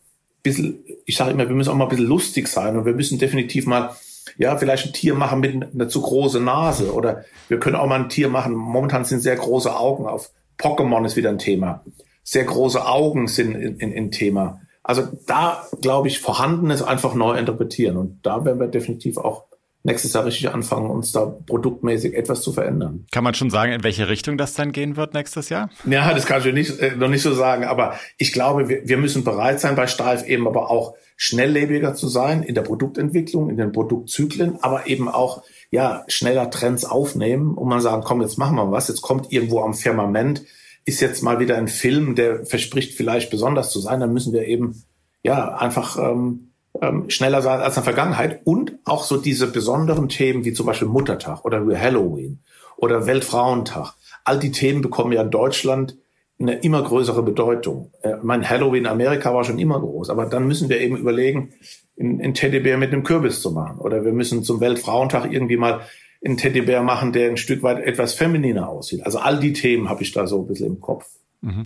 [0.43, 3.19] bisschen, ich sage immer, wir müssen auch mal ein bisschen lustig sein und wir müssen
[3.19, 3.95] definitiv mal
[4.37, 7.99] ja, vielleicht ein Tier machen mit einer zu großen Nase oder wir können auch mal
[7.99, 8.53] ein Tier machen.
[8.53, 11.83] Momentan sind sehr große Augen auf Pokémon ist wieder ein Thema.
[12.23, 14.61] Sehr große Augen sind ein Thema.
[14.83, 17.97] Also da, glaube ich, Vorhandenes einfach neu interpretieren.
[17.97, 19.45] Und da werden wir definitiv auch
[19.83, 23.05] nächstes Jahr richtig anfangen, uns da produktmäßig etwas zu verändern.
[23.11, 25.69] Kann man schon sagen, in welche Richtung das dann gehen wird nächstes Jahr?
[25.85, 27.65] Ja, das kann ich nicht, äh, noch nicht so sagen.
[27.65, 32.07] Aber ich glaube, wir, wir müssen bereit sein, bei Steif eben aber auch schnelllebiger zu
[32.07, 37.67] sein in der Produktentwicklung, in den Produktzyklen, aber eben auch ja schneller Trends aufnehmen und
[37.67, 38.87] man sagen, komm, jetzt machen wir was.
[38.87, 40.43] Jetzt kommt irgendwo am Firmament
[40.85, 43.99] ist jetzt mal wieder ein Film, der verspricht vielleicht besonders zu sein.
[43.99, 44.83] Dann müssen wir eben
[45.23, 50.09] ja einfach ähm, ähm, schneller sein als in der Vergangenheit und auch so diese besonderen
[50.09, 52.39] Themen wie zum Beispiel Muttertag oder Halloween
[52.77, 53.93] oder Weltfrauentag.
[54.23, 55.97] All die Themen bekommen ja in Deutschland
[56.39, 57.91] eine immer größere Bedeutung.
[58.01, 61.53] Äh, mein Halloween Amerika war schon immer groß, aber dann müssen wir eben überlegen,
[61.99, 63.77] einen Teddybär mit einem Kürbis zu machen.
[63.77, 65.81] Oder wir müssen zum Weltfrauentag irgendwie mal
[66.23, 69.05] einen Teddybär machen, der ein Stück weit etwas femininer aussieht.
[69.05, 71.05] Also all die Themen habe ich da so ein bisschen im Kopf.
[71.43, 71.65] Mhm.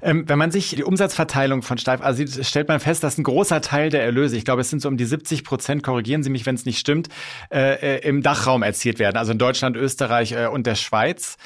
[0.00, 3.60] Ähm, wenn man sich die Umsatzverteilung von Steif ansieht, stellt man fest, dass ein großer
[3.60, 6.46] Teil der Erlöse, ich glaube, es sind so um die 70 Prozent, korrigieren Sie mich,
[6.46, 7.08] wenn es nicht stimmt,
[7.50, 11.36] äh, äh, im Dachraum erzielt werden, also in Deutschland, Österreich äh, und der Schweiz.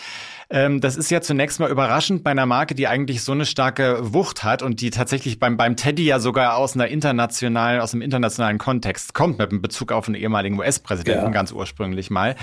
[0.52, 4.12] Ähm, das ist ja zunächst mal überraschend bei einer Marke, die eigentlich so eine starke
[4.12, 8.02] Wucht hat und die tatsächlich beim, beim Teddy ja sogar aus einer internationalen, aus einem
[8.02, 11.30] internationalen Kontext kommt, mit Bezug auf einen ehemaligen US-Präsidenten ja.
[11.30, 12.36] ganz ursprünglich mal.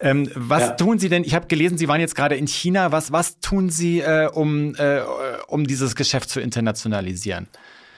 [0.00, 0.70] Ähm, was ja.
[0.72, 1.24] tun Sie denn?
[1.24, 2.92] Ich habe gelesen, Sie waren jetzt gerade in China.
[2.92, 5.00] Was, was tun Sie, äh, um, äh,
[5.48, 7.46] um dieses Geschäft zu internationalisieren?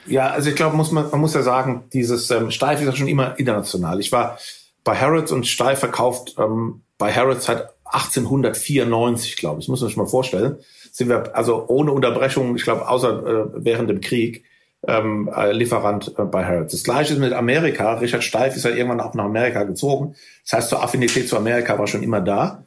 [0.05, 2.95] Ja, also ich glaube, muss man, man muss ja sagen, dieses ähm, Steif ist ja
[2.95, 3.99] schon immer international.
[3.99, 4.39] Ich war
[4.85, 9.97] bei Harrods und Steif verkauft ähm, bei Harrods seit 1894, glaube ich, muss man sich
[9.97, 10.57] mal vorstellen,
[10.91, 14.43] sind wir also ohne Unterbrechung, ich glaube, außer äh, während dem Krieg,
[14.87, 16.71] ähm, äh, Lieferant äh, bei Harrods.
[16.71, 17.95] Das gleiche ist mit Amerika.
[17.95, 20.15] Richard Steif ist ja irgendwann auch nach Amerika gezogen.
[20.43, 22.63] Das heißt, zur Affinität zu Amerika war schon immer da.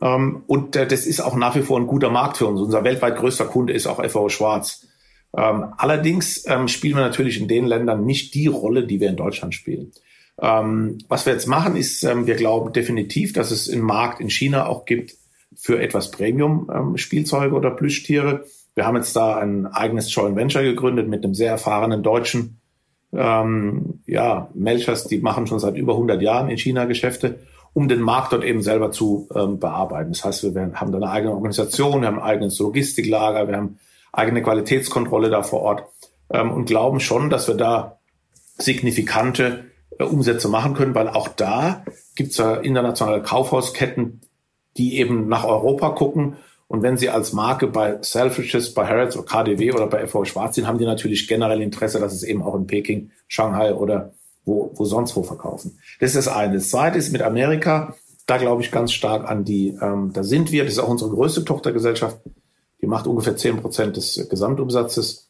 [0.00, 2.60] Ähm, und äh, das ist auch nach wie vor ein guter Markt für uns.
[2.60, 4.86] Unser weltweit größter Kunde ist auch FAO Schwarz.
[5.36, 9.16] Ähm, allerdings ähm, spielen wir natürlich in den Ländern nicht die Rolle, die wir in
[9.16, 9.92] Deutschland spielen.
[10.40, 14.30] Ähm, was wir jetzt machen, ist, ähm, wir glauben definitiv, dass es einen Markt in
[14.30, 15.14] China auch gibt
[15.54, 18.44] für etwas Premium-Spielzeuge ähm, oder Plüschtiere.
[18.74, 22.60] Wir haben jetzt da ein eigenes Joint Venture gegründet mit einem sehr erfahrenen Deutschen.
[23.12, 27.40] Ähm, ja, Melchers, die machen schon seit über 100 Jahren in China Geschäfte,
[27.74, 30.12] um den Markt dort eben selber zu ähm, bearbeiten.
[30.12, 33.78] Das heißt, wir haben da eine eigene Organisation, wir haben ein eigenes Logistiklager, wir haben
[34.12, 35.84] eigene Qualitätskontrolle da vor Ort
[36.30, 37.98] ähm, und glauben schon, dass wir da
[38.58, 39.64] signifikante
[39.98, 44.20] äh, Umsätze machen können, weil auch da gibt es ja internationale Kaufhausketten,
[44.76, 46.36] die eben nach Europa gucken.
[46.68, 50.54] Und wenn sie als Marke bei Selfishes, bei Harrods oder KDW oder bei FV Schwarz
[50.54, 54.12] sind, haben die natürlich generell Interesse, dass es eben auch in Peking, Shanghai oder
[54.44, 55.78] wo, wo sonst wo verkaufen.
[56.00, 56.54] Das ist das eine.
[56.54, 57.94] Das zweite ist mit Amerika.
[58.26, 61.10] Da glaube ich ganz stark an die, ähm, da sind wir, das ist auch unsere
[61.10, 62.18] größte Tochtergesellschaft,
[62.80, 65.28] die macht ungefähr zehn Prozent des Gesamtumsatzes.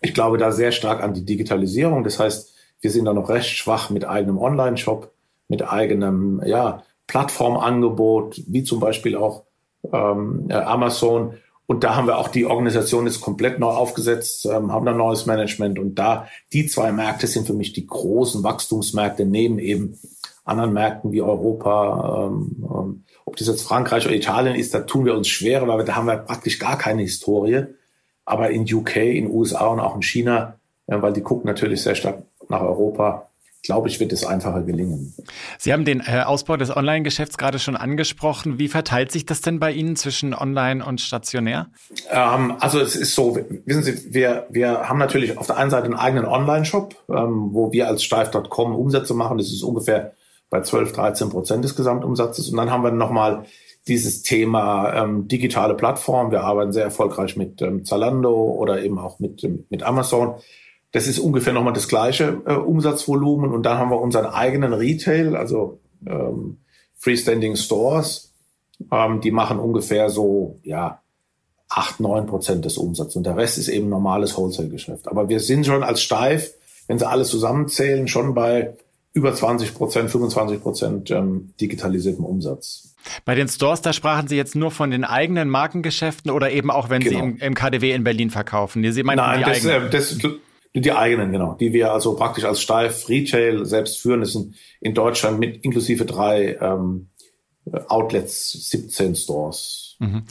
[0.00, 2.04] Ich glaube da sehr stark an die Digitalisierung.
[2.04, 5.12] Das heißt, wir sind da noch recht schwach mit eigenem Online-Shop,
[5.48, 9.44] mit eigenem ja, Plattformangebot, wie zum Beispiel auch
[9.92, 11.34] ähm, Amazon.
[11.66, 15.26] Und da haben wir auch die Organisation jetzt komplett neu aufgesetzt, ähm, haben da neues
[15.26, 15.78] Management.
[15.78, 19.98] Und da, die zwei Märkte sind für mich die großen Wachstumsmärkte neben eben
[20.44, 22.28] anderen Märkten wie Europa.
[22.28, 25.78] Ähm, ähm, ob das jetzt Frankreich oder Italien ist, da tun wir uns schwerer, weil
[25.78, 27.66] wir, da haben wir praktisch gar keine Historie.
[28.24, 31.94] Aber in UK, in USA und auch in China, ja, weil die gucken natürlich sehr
[31.94, 33.30] stark nach Europa,
[33.62, 35.14] glaube ich, wird es einfacher gelingen.
[35.58, 38.58] Sie haben den äh, Ausbau des Online-Geschäfts gerade schon angesprochen.
[38.58, 41.68] Wie verteilt sich das denn bei Ihnen zwischen Online und stationär?
[42.10, 45.84] Ähm, also es ist so, wissen Sie, wir, wir haben natürlich auf der einen Seite
[45.84, 49.38] einen eigenen Online-Shop, ähm, wo wir als Steif.com Umsätze machen.
[49.38, 50.14] Das ist ungefähr
[50.48, 52.48] bei 12, 13 Prozent des Gesamtumsatzes.
[52.48, 53.44] Und dann haben wir nochmal
[53.88, 56.30] dieses Thema ähm, digitale Plattform.
[56.30, 60.34] Wir arbeiten sehr erfolgreich mit ähm, Zalando oder eben auch mit, mit Amazon.
[60.92, 63.52] Das ist ungefähr nochmal das gleiche äh, Umsatzvolumen.
[63.52, 66.58] Und dann haben wir unseren eigenen Retail, also ähm,
[66.96, 68.32] Freestanding Stores.
[68.90, 71.00] Ähm, die machen ungefähr so, ja,
[71.68, 73.16] acht neun Prozent des Umsatzes.
[73.16, 75.06] Und der Rest ist eben normales Wholesale-Geschäft.
[75.08, 76.52] Aber wir sind schon als Steif,
[76.88, 78.74] wenn Sie alles zusammenzählen, schon bei
[79.12, 82.94] über 20 Prozent, 25 Prozent ähm, digitalisiertem Umsatz.
[83.24, 86.90] Bei den Stores, da sprachen Sie jetzt nur von den eigenen Markengeschäften oder eben auch,
[86.90, 87.18] wenn genau.
[87.18, 88.90] Sie im, im, KDW in Berlin verkaufen?
[88.92, 90.18] Sie meinen Nein, das, äh, das,
[90.74, 94.20] die eigenen, genau, die wir also praktisch als Steif Retail selbst führen.
[94.20, 97.08] Das sind in Deutschland mit inklusive drei ähm,
[97.88, 99.96] Outlets, 17 Stores.
[99.98, 100.22] Mhm.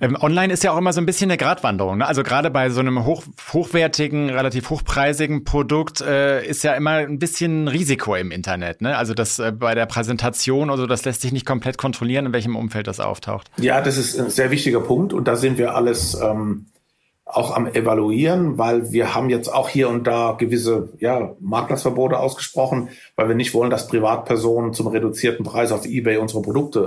[0.00, 1.98] Ähm, online ist ja auch immer so ein bisschen eine Gratwanderung.
[1.98, 2.06] Ne?
[2.06, 7.18] Also gerade bei so einem hoch, hochwertigen, relativ hochpreisigen Produkt äh, ist ja immer ein
[7.18, 8.82] bisschen Risiko im Internet.
[8.82, 8.96] Ne?
[8.96, 12.32] Also das äh, bei der Präsentation oder so, das lässt sich nicht komplett kontrollieren, in
[12.32, 13.50] welchem Umfeld das auftaucht.
[13.56, 16.66] Ja, das ist ein sehr wichtiger Punkt und da sind wir alles ähm,
[17.26, 22.90] auch am Evaluieren, weil wir haben jetzt auch hier und da gewisse ja, Marktplatzverbote ausgesprochen,
[23.16, 26.78] weil wir nicht wollen, dass Privatpersonen zum reduzierten Preis auf eBay unsere Produkte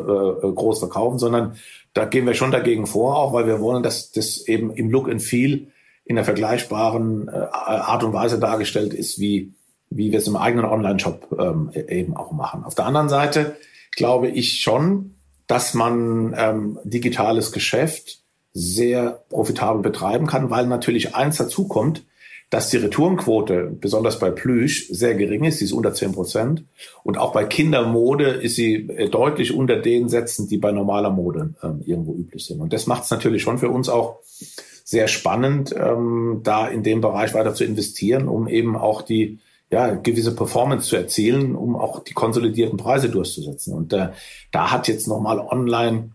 [0.41, 1.56] äh, äh, groß verkaufen, sondern
[1.93, 5.10] da gehen wir schon dagegen vor, auch weil wir wollen, dass das eben im Look
[5.10, 5.67] and Feel
[6.06, 9.54] in einer vergleichbaren äh, Art und Weise dargestellt ist, wie,
[9.89, 12.63] wie wir es im eigenen Online-Shop ähm, eben auch machen.
[12.63, 13.58] Auf der anderen Seite
[13.91, 15.15] glaube ich schon,
[15.47, 18.18] dass man ähm, digitales Geschäft
[18.53, 22.03] sehr profitabel betreiben kann, weil natürlich eins dazu kommt,
[22.49, 26.63] dass die Retourenquote, besonders bei Plüsch, sehr gering ist, sie ist unter 10 Prozent.
[27.03, 31.53] Und auch bei Kindermode ist sie äh, deutlich unter den Sätzen, die bei normaler Mode
[31.62, 32.59] ähm, irgendwo üblich sind.
[32.59, 34.19] Und das macht es natürlich schon für uns auch
[34.83, 39.38] sehr spannend, ähm, da in dem Bereich weiter zu investieren, um eben auch die
[39.69, 43.75] ja, gewisse Performance zu erzielen, um auch die konsolidierten Preise durchzusetzen.
[43.75, 44.09] Und äh,
[44.51, 46.13] da hat jetzt nochmal online,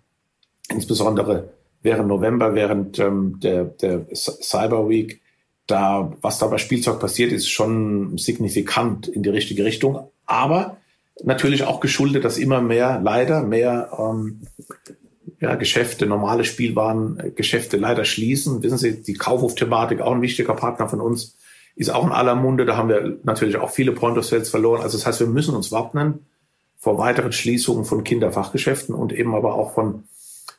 [0.69, 1.51] insbesondere
[1.85, 5.21] während November, während ähm, der, der Cyber Week,
[5.67, 10.09] da, was da bei Spielzeug passiert, ist schon signifikant in die richtige Richtung.
[10.27, 10.79] Aber
[11.23, 14.41] natürlich auch geschuldet, dass immer mehr, leider mehr ähm,
[15.41, 18.63] ja, Geschäfte, normale Spielwarengeschäfte leider schließen.
[18.63, 21.37] Wissen Sie, die Kaufhof-Thematik, auch ein wichtiger Partner von uns,
[21.77, 22.65] ist auch in aller Munde.
[22.65, 24.81] Da haben wir natürlich auch viele Point of Sales verloren.
[24.81, 26.27] Also das heißt, wir müssen uns wappnen
[26.79, 30.05] vor weiteren Schließungen von Kinderfachgeschäften und eben aber auch von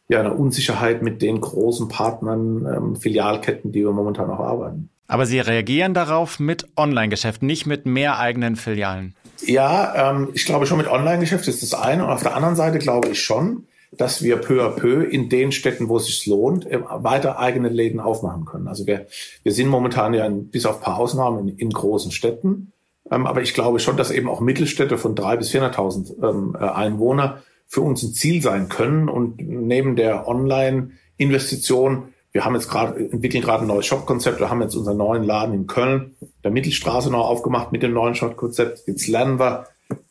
[0.07, 4.89] ja, einer Unsicherheit mit den großen Partnern, ähm, Filialketten, die wir momentan auch arbeiten.
[5.07, 9.15] Aber Sie reagieren darauf mit Online-Geschäften, nicht mit mehr eigenen Filialen.
[9.45, 12.05] Ja, ähm, ich glaube schon mit Online-Geschäft ist das eine.
[12.05, 15.51] Und auf der anderen Seite glaube ich schon, dass wir peu à peu in den
[15.51, 18.67] Städten, wo es sich lohnt, äh, weiter eigene Läden aufmachen können.
[18.67, 19.07] Also wir,
[19.43, 22.71] wir sind momentan ja in, bis auf paar Ausnahmen in, in großen Städten.
[23.11, 26.63] Ähm, aber ich glaube schon, dass eben auch Mittelstädte von drei bis 400.000 ähm, äh,
[26.63, 29.09] Einwohner für uns ein Ziel sein können.
[29.09, 34.41] Und neben der Online-Investition wir haben jetzt gerade, entwickeln gerade ein neues Shop-Konzept.
[34.41, 38.13] Wir haben jetzt unseren neuen Laden in Köln, der Mittelstraße noch aufgemacht mit dem neuen
[38.13, 38.83] Shop-Konzept.
[38.87, 39.67] Jetzt lernen wir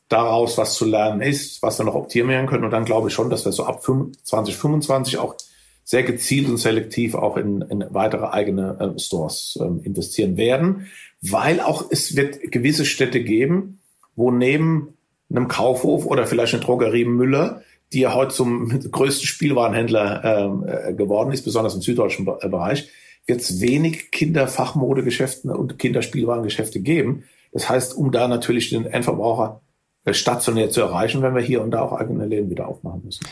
[0.09, 2.64] daraus, was zu lernen ist, was wir noch optimieren können.
[2.64, 5.35] Und dann glaube ich schon, dass wir so ab 2025 auch
[5.85, 10.87] sehr gezielt und selektiv auch in, in weitere eigene äh, Stores äh, investieren werden,
[11.21, 13.81] weil auch es wird gewisse Städte geben,
[14.17, 14.93] wo neben
[15.30, 17.62] einem Kaufhof oder vielleicht eine Drogerie Müller
[17.94, 22.90] die ja heute zum größten Spielwarenhändler ähm, äh, geworden ist, besonders im süddeutschen äh, Bereich,
[23.26, 27.24] wird es wenig Kinderfachmodegeschäfte und Kinderspielwarengeschäfte geben.
[27.52, 29.62] Das heißt, um da natürlich den Endverbraucher
[30.04, 33.24] äh, stationär zu erreichen, werden wir hier und da auch eigene Läden wieder aufmachen müssen.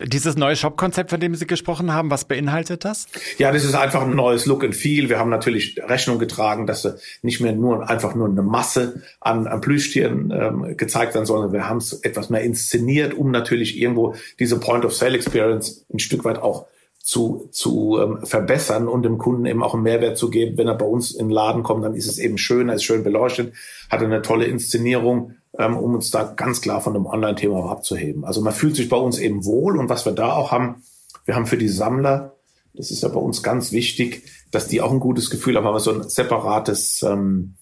[0.00, 3.06] Dieses neue Shop-Konzept, von dem Sie gesprochen haben, was beinhaltet das?
[3.38, 5.08] Ja, das ist einfach ein neues Look and Feel.
[5.08, 6.88] Wir haben natürlich Rechnung getragen, dass
[7.22, 11.68] nicht mehr nur einfach nur eine Masse an, an Plüschtieren ähm, gezeigt werden, sondern wir
[11.68, 16.66] haben es etwas mehr inszeniert, um natürlich irgendwo diese Point-of-Sale-Experience ein Stück weit auch
[17.02, 20.58] zu, zu ähm, verbessern und dem Kunden eben auch einen Mehrwert zu geben.
[20.58, 22.84] Wenn er bei uns in den Laden kommt, dann ist es eben schön, er ist
[22.84, 23.54] schön beleuchtet,
[23.90, 28.24] hat eine tolle Inszenierung ähm, um uns da ganz klar von dem Online-Thema abzuheben.
[28.24, 30.82] Also man fühlt sich bei uns eben wohl und was wir da auch haben,
[31.24, 32.34] wir haben für die Sammler,
[32.74, 35.74] das ist ja bei uns ganz wichtig, dass die auch ein gutes Gefühl haben, haben
[35.74, 37.54] wir so ein separates, ähm,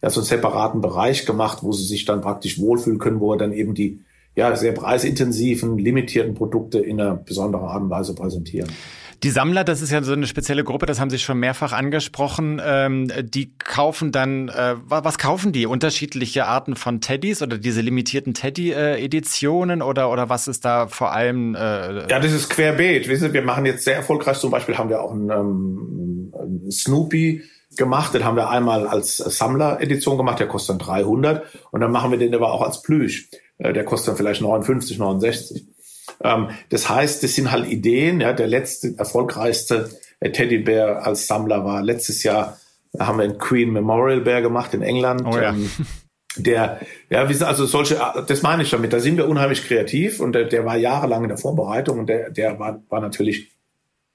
[0.00, 3.36] ja, so einen separaten Bereich gemacht, wo sie sich dann praktisch wohlfühlen können, wo wir
[3.36, 4.00] dann eben die
[4.34, 8.70] ja, sehr preisintensiven, limitierten Produkte in einer besonderen Art und Weise präsentieren.
[9.22, 12.60] Die Sammler, das ist ja so eine spezielle Gruppe, das haben Sie schon mehrfach angesprochen.
[12.64, 15.66] Ähm, die kaufen dann, äh, was kaufen die?
[15.66, 21.54] Unterschiedliche Arten von Teddys oder diese limitierten Teddy-Editionen oder, oder was ist da vor allem?
[21.54, 23.08] Äh, ja, das ist querbeet.
[23.08, 26.70] Wissen Sie, wir machen jetzt sehr erfolgreich, zum Beispiel haben wir auch einen, ähm, einen
[26.72, 27.42] Snoopy
[27.76, 28.14] gemacht.
[28.14, 31.44] Den haben wir einmal als Sammler-Edition gemacht, der kostet dann 300.
[31.70, 33.28] Und dann machen wir den aber auch als Plüsch.
[33.58, 35.64] Äh, der kostet dann vielleicht 59, 69.
[36.24, 38.20] Ähm, das heißt, das sind halt Ideen.
[38.20, 42.58] Ja, der letzte erfolgreichste äh, Teddybär als Sammler war letztes Jahr,
[42.92, 45.22] da haben wir einen Queen Memorial Bär gemacht in England.
[45.26, 45.50] Oh ja.
[45.50, 45.70] Ähm,
[46.36, 46.80] der,
[47.10, 48.92] ja, wie also solche, äh, das meine ich damit.
[48.92, 52.30] Da sind wir unheimlich kreativ und der, der war jahrelang in der Vorbereitung und der,
[52.30, 53.52] der war, war natürlich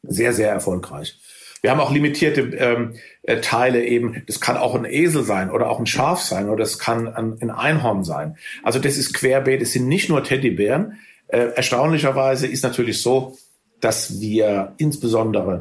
[0.03, 1.19] sehr, sehr erfolgreich.
[1.61, 4.23] Wir haben auch limitierte ähm, äh, Teile eben.
[4.27, 7.37] Das kann auch ein Esel sein oder auch ein Schaf sein oder das kann ein,
[7.41, 8.37] ein Einhorn sein.
[8.63, 9.61] Also das ist querbeet.
[9.61, 10.99] Es sind nicht nur Teddybären.
[11.27, 13.37] Äh, erstaunlicherweise ist natürlich so,
[13.79, 15.59] dass wir insbesondere,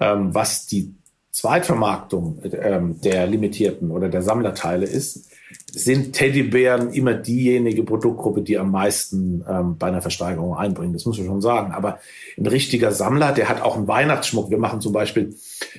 [0.00, 0.94] ähm, was die
[1.30, 5.30] Zweitvermarktung ähm, der limitierten oder der Sammlerteile ist,
[5.70, 10.92] sind Teddybären immer diejenige Produktgruppe, die am meisten ähm, bei einer Versteigerung einbringen.
[10.92, 11.72] Das muss man schon sagen.
[11.72, 11.98] Aber
[12.36, 14.50] ein richtiger Sammler, der hat auch einen Weihnachtsschmuck.
[14.50, 15.34] Wir machen zum Beispiel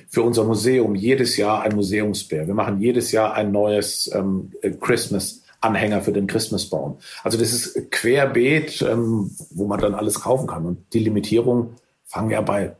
[0.08, 2.46] für unser Museum jedes Jahr ein Museumsbär.
[2.46, 5.43] Wir machen jedes Jahr ein neues ähm, Christmas.
[5.64, 6.98] Anhänger für den Christmasbaum.
[7.22, 10.66] Also das ist querbeet, ähm, wo man dann alles kaufen kann.
[10.66, 12.76] Und die Limitierung fangen ja bei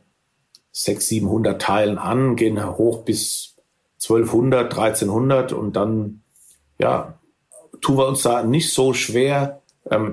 [0.71, 3.55] 600, 700 Teilen an, gehen hoch bis
[4.01, 6.21] 1200, 1300 und dann
[6.77, 7.17] ja,
[7.81, 9.61] tun wir uns da nicht so schwer,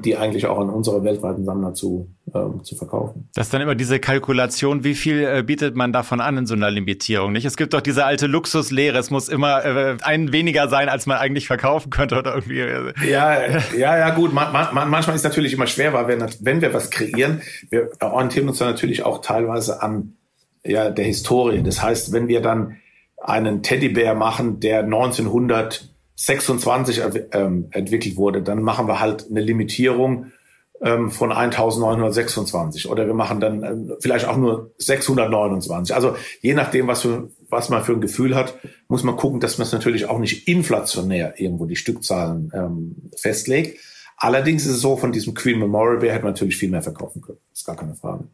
[0.04, 3.30] die eigentlich auch an unsere weltweiten Sammler zu, ähm, zu verkaufen.
[3.34, 6.54] Das ist dann immer diese Kalkulation, wie viel äh, bietet man davon an in so
[6.54, 7.46] einer Limitierung, nicht?
[7.46, 11.16] Es gibt doch diese alte Luxuslehre, es muss immer äh, ein weniger sein, als man
[11.16, 12.60] eigentlich verkaufen könnte oder irgendwie.
[12.60, 12.92] Äh.
[13.08, 13.40] Ja,
[13.74, 14.34] ja, ja, gut.
[14.34, 17.88] Man, man, manchmal ist es natürlich immer schwer, weil wir, wenn wir was kreieren, wir
[18.00, 20.12] orientieren uns dann natürlich auch teilweise an
[20.64, 21.62] ja, der Historie.
[21.62, 22.76] Das heißt, wenn wir dann
[23.22, 27.02] einen Teddybär machen, der 1900 26
[27.32, 30.26] ähm, entwickelt wurde, dann machen wir halt eine Limitierung
[30.82, 35.94] ähm, von 1926 oder wir machen dann ähm, vielleicht auch nur 629.
[35.94, 38.58] Also je nachdem, was, für, was man für ein Gefühl hat,
[38.88, 43.78] muss man gucken, dass man es natürlich auch nicht inflationär irgendwo die Stückzahlen ähm, festlegt.
[44.16, 47.22] Allerdings ist es so, von diesem Queen Memorial Bear hätte man natürlich viel mehr verkaufen
[47.22, 47.38] können.
[47.52, 48.28] Ist gar keine Frage.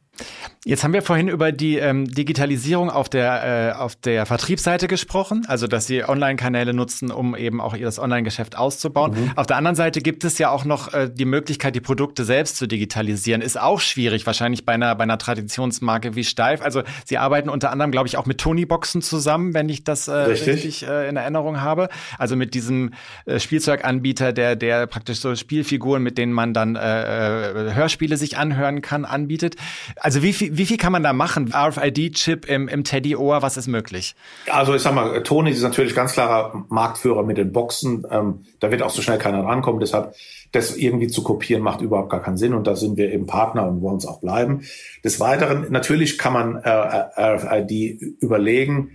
[0.65, 5.45] Jetzt haben wir vorhin über die ähm, Digitalisierung auf der, äh, auf der Vertriebsseite gesprochen,
[5.49, 9.13] also dass Sie Online-Kanäle nutzen, um eben auch Ihr Online-Geschäft auszubauen.
[9.13, 9.33] Mhm.
[9.37, 12.57] Auf der anderen Seite gibt es ja auch noch äh, die Möglichkeit, die Produkte selbst
[12.57, 13.41] zu digitalisieren.
[13.41, 16.61] Ist auch schwierig, wahrscheinlich bei einer, bei einer Traditionsmarke wie Steif.
[16.61, 20.13] Also Sie arbeiten unter anderem, glaube ich, auch mit Tony-Boxen zusammen, wenn ich das äh,
[20.13, 21.89] richtig, richtig äh, in Erinnerung habe.
[22.19, 22.93] Also mit diesem
[23.25, 28.37] äh, Spielzeuganbieter, der, der praktisch so Spielfiguren, mit denen man dann äh, äh Hörspiele sich
[28.37, 29.57] anhören kann, anbietet.
[29.97, 31.53] Also wie viel, wie viel kann man da machen?
[31.53, 34.15] RFID-Chip im, im Teddy-Ohr, was ist möglich?
[34.51, 38.07] Also ich sag mal, Tony ist natürlich ganz klarer Marktführer mit den Boxen.
[38.11, 39.81] Ähm, da wird auch so schnell keiner rankommen.
[39.81, 40.15] Deshalb
[40.53, 43.69] das irgendwie zu kopieren macht überhaupt gar keinen Sinn und da sind wir eben Partner
[43.69, 44.63] und wollen es auch bleiben.
[45.05, 48.91] Des Weiteren, natürlich kann man äh, RFID überlegen,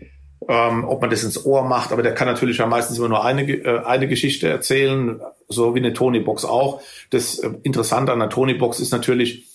[0.47, 3.23] ähm, ob man das ins Ohr macht, aber der kann natürlich ja meistens immer nur
[3.23, 6.81] eine, äh, eine Geschichte erzählen, so wie eine Tony-Box auch.
[7.11, 9.47] Das äh, Interessante an der Tony-Box ist natürlich,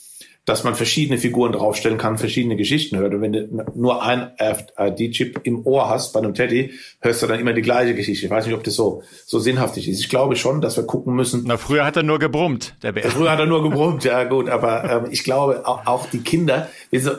[0.49, 3.13] dass man verschiedene Figuren draufstellen kann, verschiedene Geschichten hört.
[3.13, 7.39] Und wenn du nur ein RFID-Chip im Ohr hast bei einem Teddy, hörst du dann
[7.39, 8.25] immer die gleiche Geschichte.
[8.25, 10.01] Ich weiß nicht, ob das so, so sinnhaftig ist.
[10.01, 11.45] Ich glaube schon, dass wir gucken müssen.
[11.47, 13.11] Na, früher hat er nur gebrummt, der Bär.
[13.11, 14.49] Früher hat er nur gebrummt, ja gut.
[14.49, 16.69] Aber ähm, ich glaube, auch, auch die Kinder,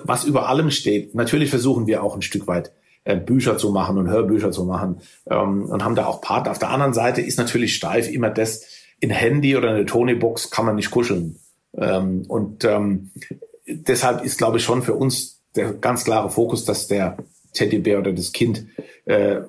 [0.03, 2.71] was über allem steht, natürlich versuchen wir auch ein Stück weit
[3.03, 6.51] äh, Bücher zu machen und Hörbücher zu machen ähm, und haben da auch Partner.
[6.51, 8.65] Auf der anderen Seite ist natürlich steif immer das,
[8.99, 11.38] in Handy oder eine Tony-Box kann man nicht kuscheln.
[11.77, 13.11] Ähm, und ähm,
[13.67, 17.17] deshalb ist, glaube ich, schon für uns der ganz klare Fokus, dass der
[17.53, 18.67] Teddybär oder das Kind
[19.05, 19.41] äh,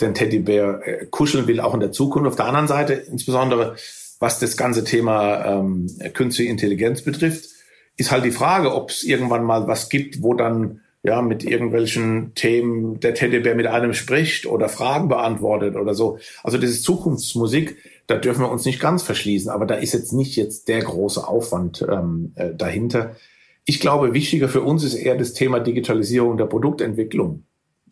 [0.00, 2.28] den Teddybär äh, kuscheln will, auch in der Zukunft.
[2.28, 3.76] Auf der anderen Seite, insbesondere
[4.18, 7.50] was das ganze Thema ähm, künstliche Intelligenz betrifft,
[7.96, 12.34] ist halt die Frage, ob es irgendwann mal was gibt, wo dann ja mit irgendwelchen
[12.34, 16.18] Themen der Teddybär mit einem spricht oder Fragen beantwortet oder so.
[16.42, 17.76] Also das ist Zukunftsmusik
[18.06, 21.26] da dürfen wir uns nicht ganz verschließen, aber da ist jetzt nicht jetzt der große
[21.26, 23.16] Aufwand ähm, äh, dahinter.
[23.64, 27.44] Ich glaube, wichtiger für uns ist eher das Thema Digitalisierung der Produktentwicklung.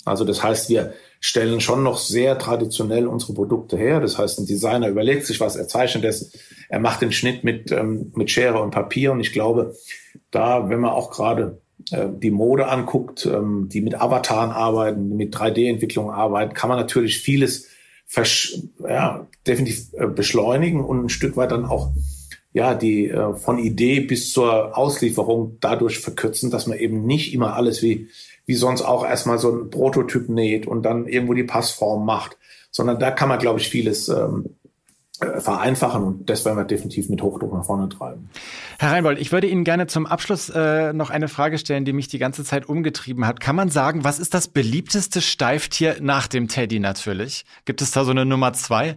[0.05, 4.01] Also das heißt, wir stellen schon noch sehr traditionell unsere Produkte her.
[4.01, 6.05] Das heißt, ein Designer überlegt sich was, er zeichnet
[6.69, 9.13] er macht den Schnitt mit, ähm, mit Schere und Papier.
[9.13, 9.75] Und ich glaube,
[10.31, 15.35] da, wenn man auch gerade äh, die Mode anguckt, ähm, die mit Avataren arbeiten, mit
[15.35, 17.69] 3D-Entwicklung arbeiten, kann man natürlich vieles
[18.81, 21.93] ja, definitiv äh, beschleunigen und ein Stück weit dann auch
[22.53, 27.57] ja, die äh, von Idee bis zur Auslieferung dadurch verkürzen, dass man eben nicht immer
[27.57, 28.09] alles wie,
[28.47, 32.39] wie sonst auch erstmal so ein Prototyp näht und dann irgendwo die Passform macht,
[32.71, 34.64] sondern da kann man, glaube ich, vieles ähm, äh,
[35.21, 38.29] vereinfachen und das werden wir definitiv mit Hochdruck nach vorne treiben.
[38.81, 42.09] Herr Reinbold, ich würde Ihnen gerne zum Abschluss äh, noch eine Frage stellen, die mich
[42.09, 43.39] die ganze Zeit umgetrieben hat.
[43.39, 47.45] Kann man sagen, was ist das beliebteste Steiftier nach dem Teddy natürlich?
[47.65, 48.97] Gibt es da so eine Nummer zwei?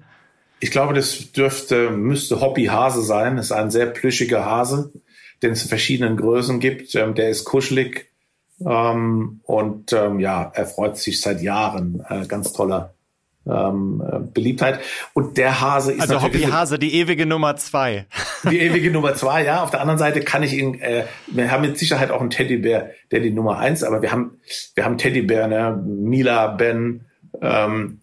[0.59, 3.37] Ich glaube, das dürfte, müsste Hobby Hase sein.
[3.37, 4.91] Das ist ein sehr plüschiger Hase,
[5.43, 6.95] den es in verschiedenen Größen gibt.
[6.95, 8.11] Ähm, der ist kuschelig
[8.65, 12.03] ähm, und ähm, ja, er freut sich seit Jahren.
[12.09, 12.95] Äh, ganz toller
[13.49, 14.79] ähm, äh, Beliebtheit.
[15.13, 18.05] Und der Hase ist also Hobby Hase, die ewige Nummer zwei.
[18.49, 19.63] Die ewige Nummer zwei, ja.
[19.63, 22.91] Auf der anderen Seite kann ich ihn, äh, wir haben mit Sicherheit auch einen Teddybär,
[23.11, 24.39] der die Nummer eins, aber wir haben,
[24.75, 27.05] wir haben Teddybär, ne, Mila, Ben,
[27.41, 27.99] ähm,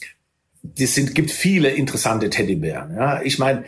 [0.62, 2.94] das sind, gibt viele interessante Teddybären.
[2.94, 3.64] Ja, ich meine,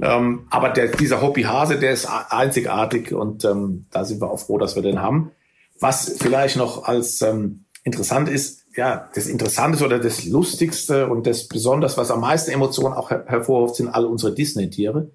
[0.00, 4.38] ähm, aber der, dieser Hobby Hase, der ist einzigartig und ähm, da sind wir auch
[4.38, 5.32] froh, dass wir den haben.
[5.80, 11.48] Was vielleicht noch als ähm, interessant ist, ja, das Interessanteste oder das Lustigste und das
[11.48, 15.10] Besonders, was am meisten Emotionen auch her hervorruft, sind alle unsere Disney-Tiere.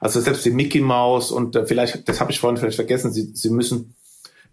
[0.00, 3.32] Also selbst die Mickey Mouse und äh, vielleicht, das habe ich vorhin vielleicht vergessen, Sie,
[3.34, 3.94] Sie müssen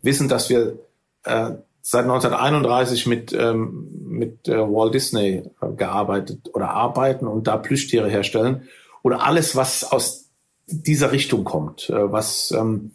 [0.02, 0.80] wissen, dass wir
[1.24, 1.52] äh,
[1.82, 8.10] seit 1931 mit, ähm, mit äh, Walt Disney äh, gearbeitet oder arbeiten und da Plüschtiere
[8.10, 8.64] herstellen.
[9.04, 10.30] Oder alles, was aus
[10.66, 12.92] dieser Richtung kommt, äh, was ähm,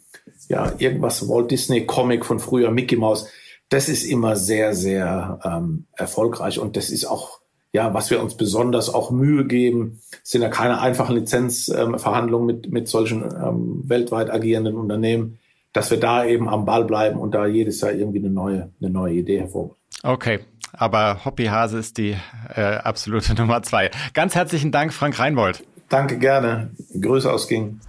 [0.47, 3.27] ja irgendwas Walt Disney Comic von früher, Mickey Mouse,
[3.69, 7.39] das ist immer sehr, sehr ähm, erfolgreich und das ist auch,
[7.71, 12.71] ja, was wir uns besonders auch Mühe geben, sind ja keine einfachen Lizenzverhandlungen ähm, mit,
[12.71, 15.39] mit solchen ähm, weltweit agierenden Unternehmen,
[15.71, 18.91] dass wir da eben am Ball bleiben und da jedes Jahr irgendwie eine neue, eine
[18.91, 19.77] neue Idee hervorbringen.
[20.03, 20.39] Okay,
[20.73, 22.15] aber Hobbyhase ist die
[22.55, 23.91] äh, absolute Nummer zwei.
[24.13, 25.63] Ganz herzlichen Dank, Frank Reinbold.
[25.89, 26.71] Danke gerne.
[26.99, 27.79] Grüße aus Ging.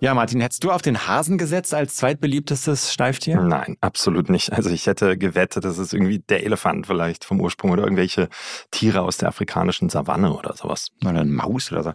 [0.00, 3.40] Ja, Martin, hättest du auf den Hasen gesetzt als zweitbeliebtestes Steiftier?
[3.40, 4.52] Nein, absolut nicht.
[4.52, 8.28] Also ich hätte gewettet, das ist irgendwie der Elefant vielleicht vom Ursprung oder irgendwelche
[8.70, 10.90] Tiere aus der afrikanischen Savanne oder sowas.
[11.00, 11.92] Oder eine Maus oder so.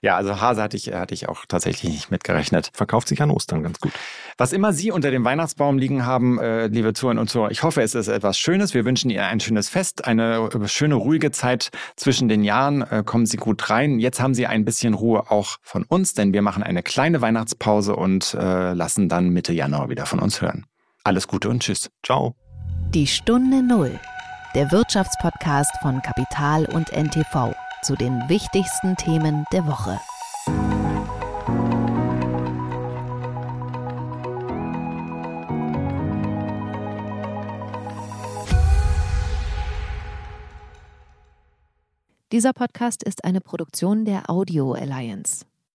[0.00, 2.70] Ja, also Hase hatte ich, hatte ich auch tatsächlich nicht mitgerechnet.
[2.72, 3.92] Verkauft sich an Ostern ganz gut.
[4.38, 7.82] Was immer Sie unter dem Weihnachtsbaum liegen haben, äh, liebe Zuhörer und Zuhörer, ich hoffe,
[7.82, 8.74] es ist etwas Schönes.
[8.74, 12.82] Wir wünschen Ihnen ein schönes Fest, eine äh, schöne, ruhige Zeit zwischen den Jahren.
[12.82, 13.98] Äh, kommen Sie gut rein.
[13.98, 17.39] Jetzt haben Sie ein bisschen Ruhe auch von uns, denn wir machen eine kleine Weihnachts
[17.40, 20.66] Weihnachtspause und äh, lassen dann Mitte Januar wieder von uns hören.
[21.04, 21.90] Alles Gute und Tschüss.
[22.04, 22.34] Ciao.
[22.90, 23.98] Die Stunde Null,
[24.54, 29.98] der Wirtschaftspodcast von Kapital und NTV zu den wichtigsten Themen der Woche.
[42.32, 45.46] Dieser Podcast ist eine Produktion der Audio Alliance.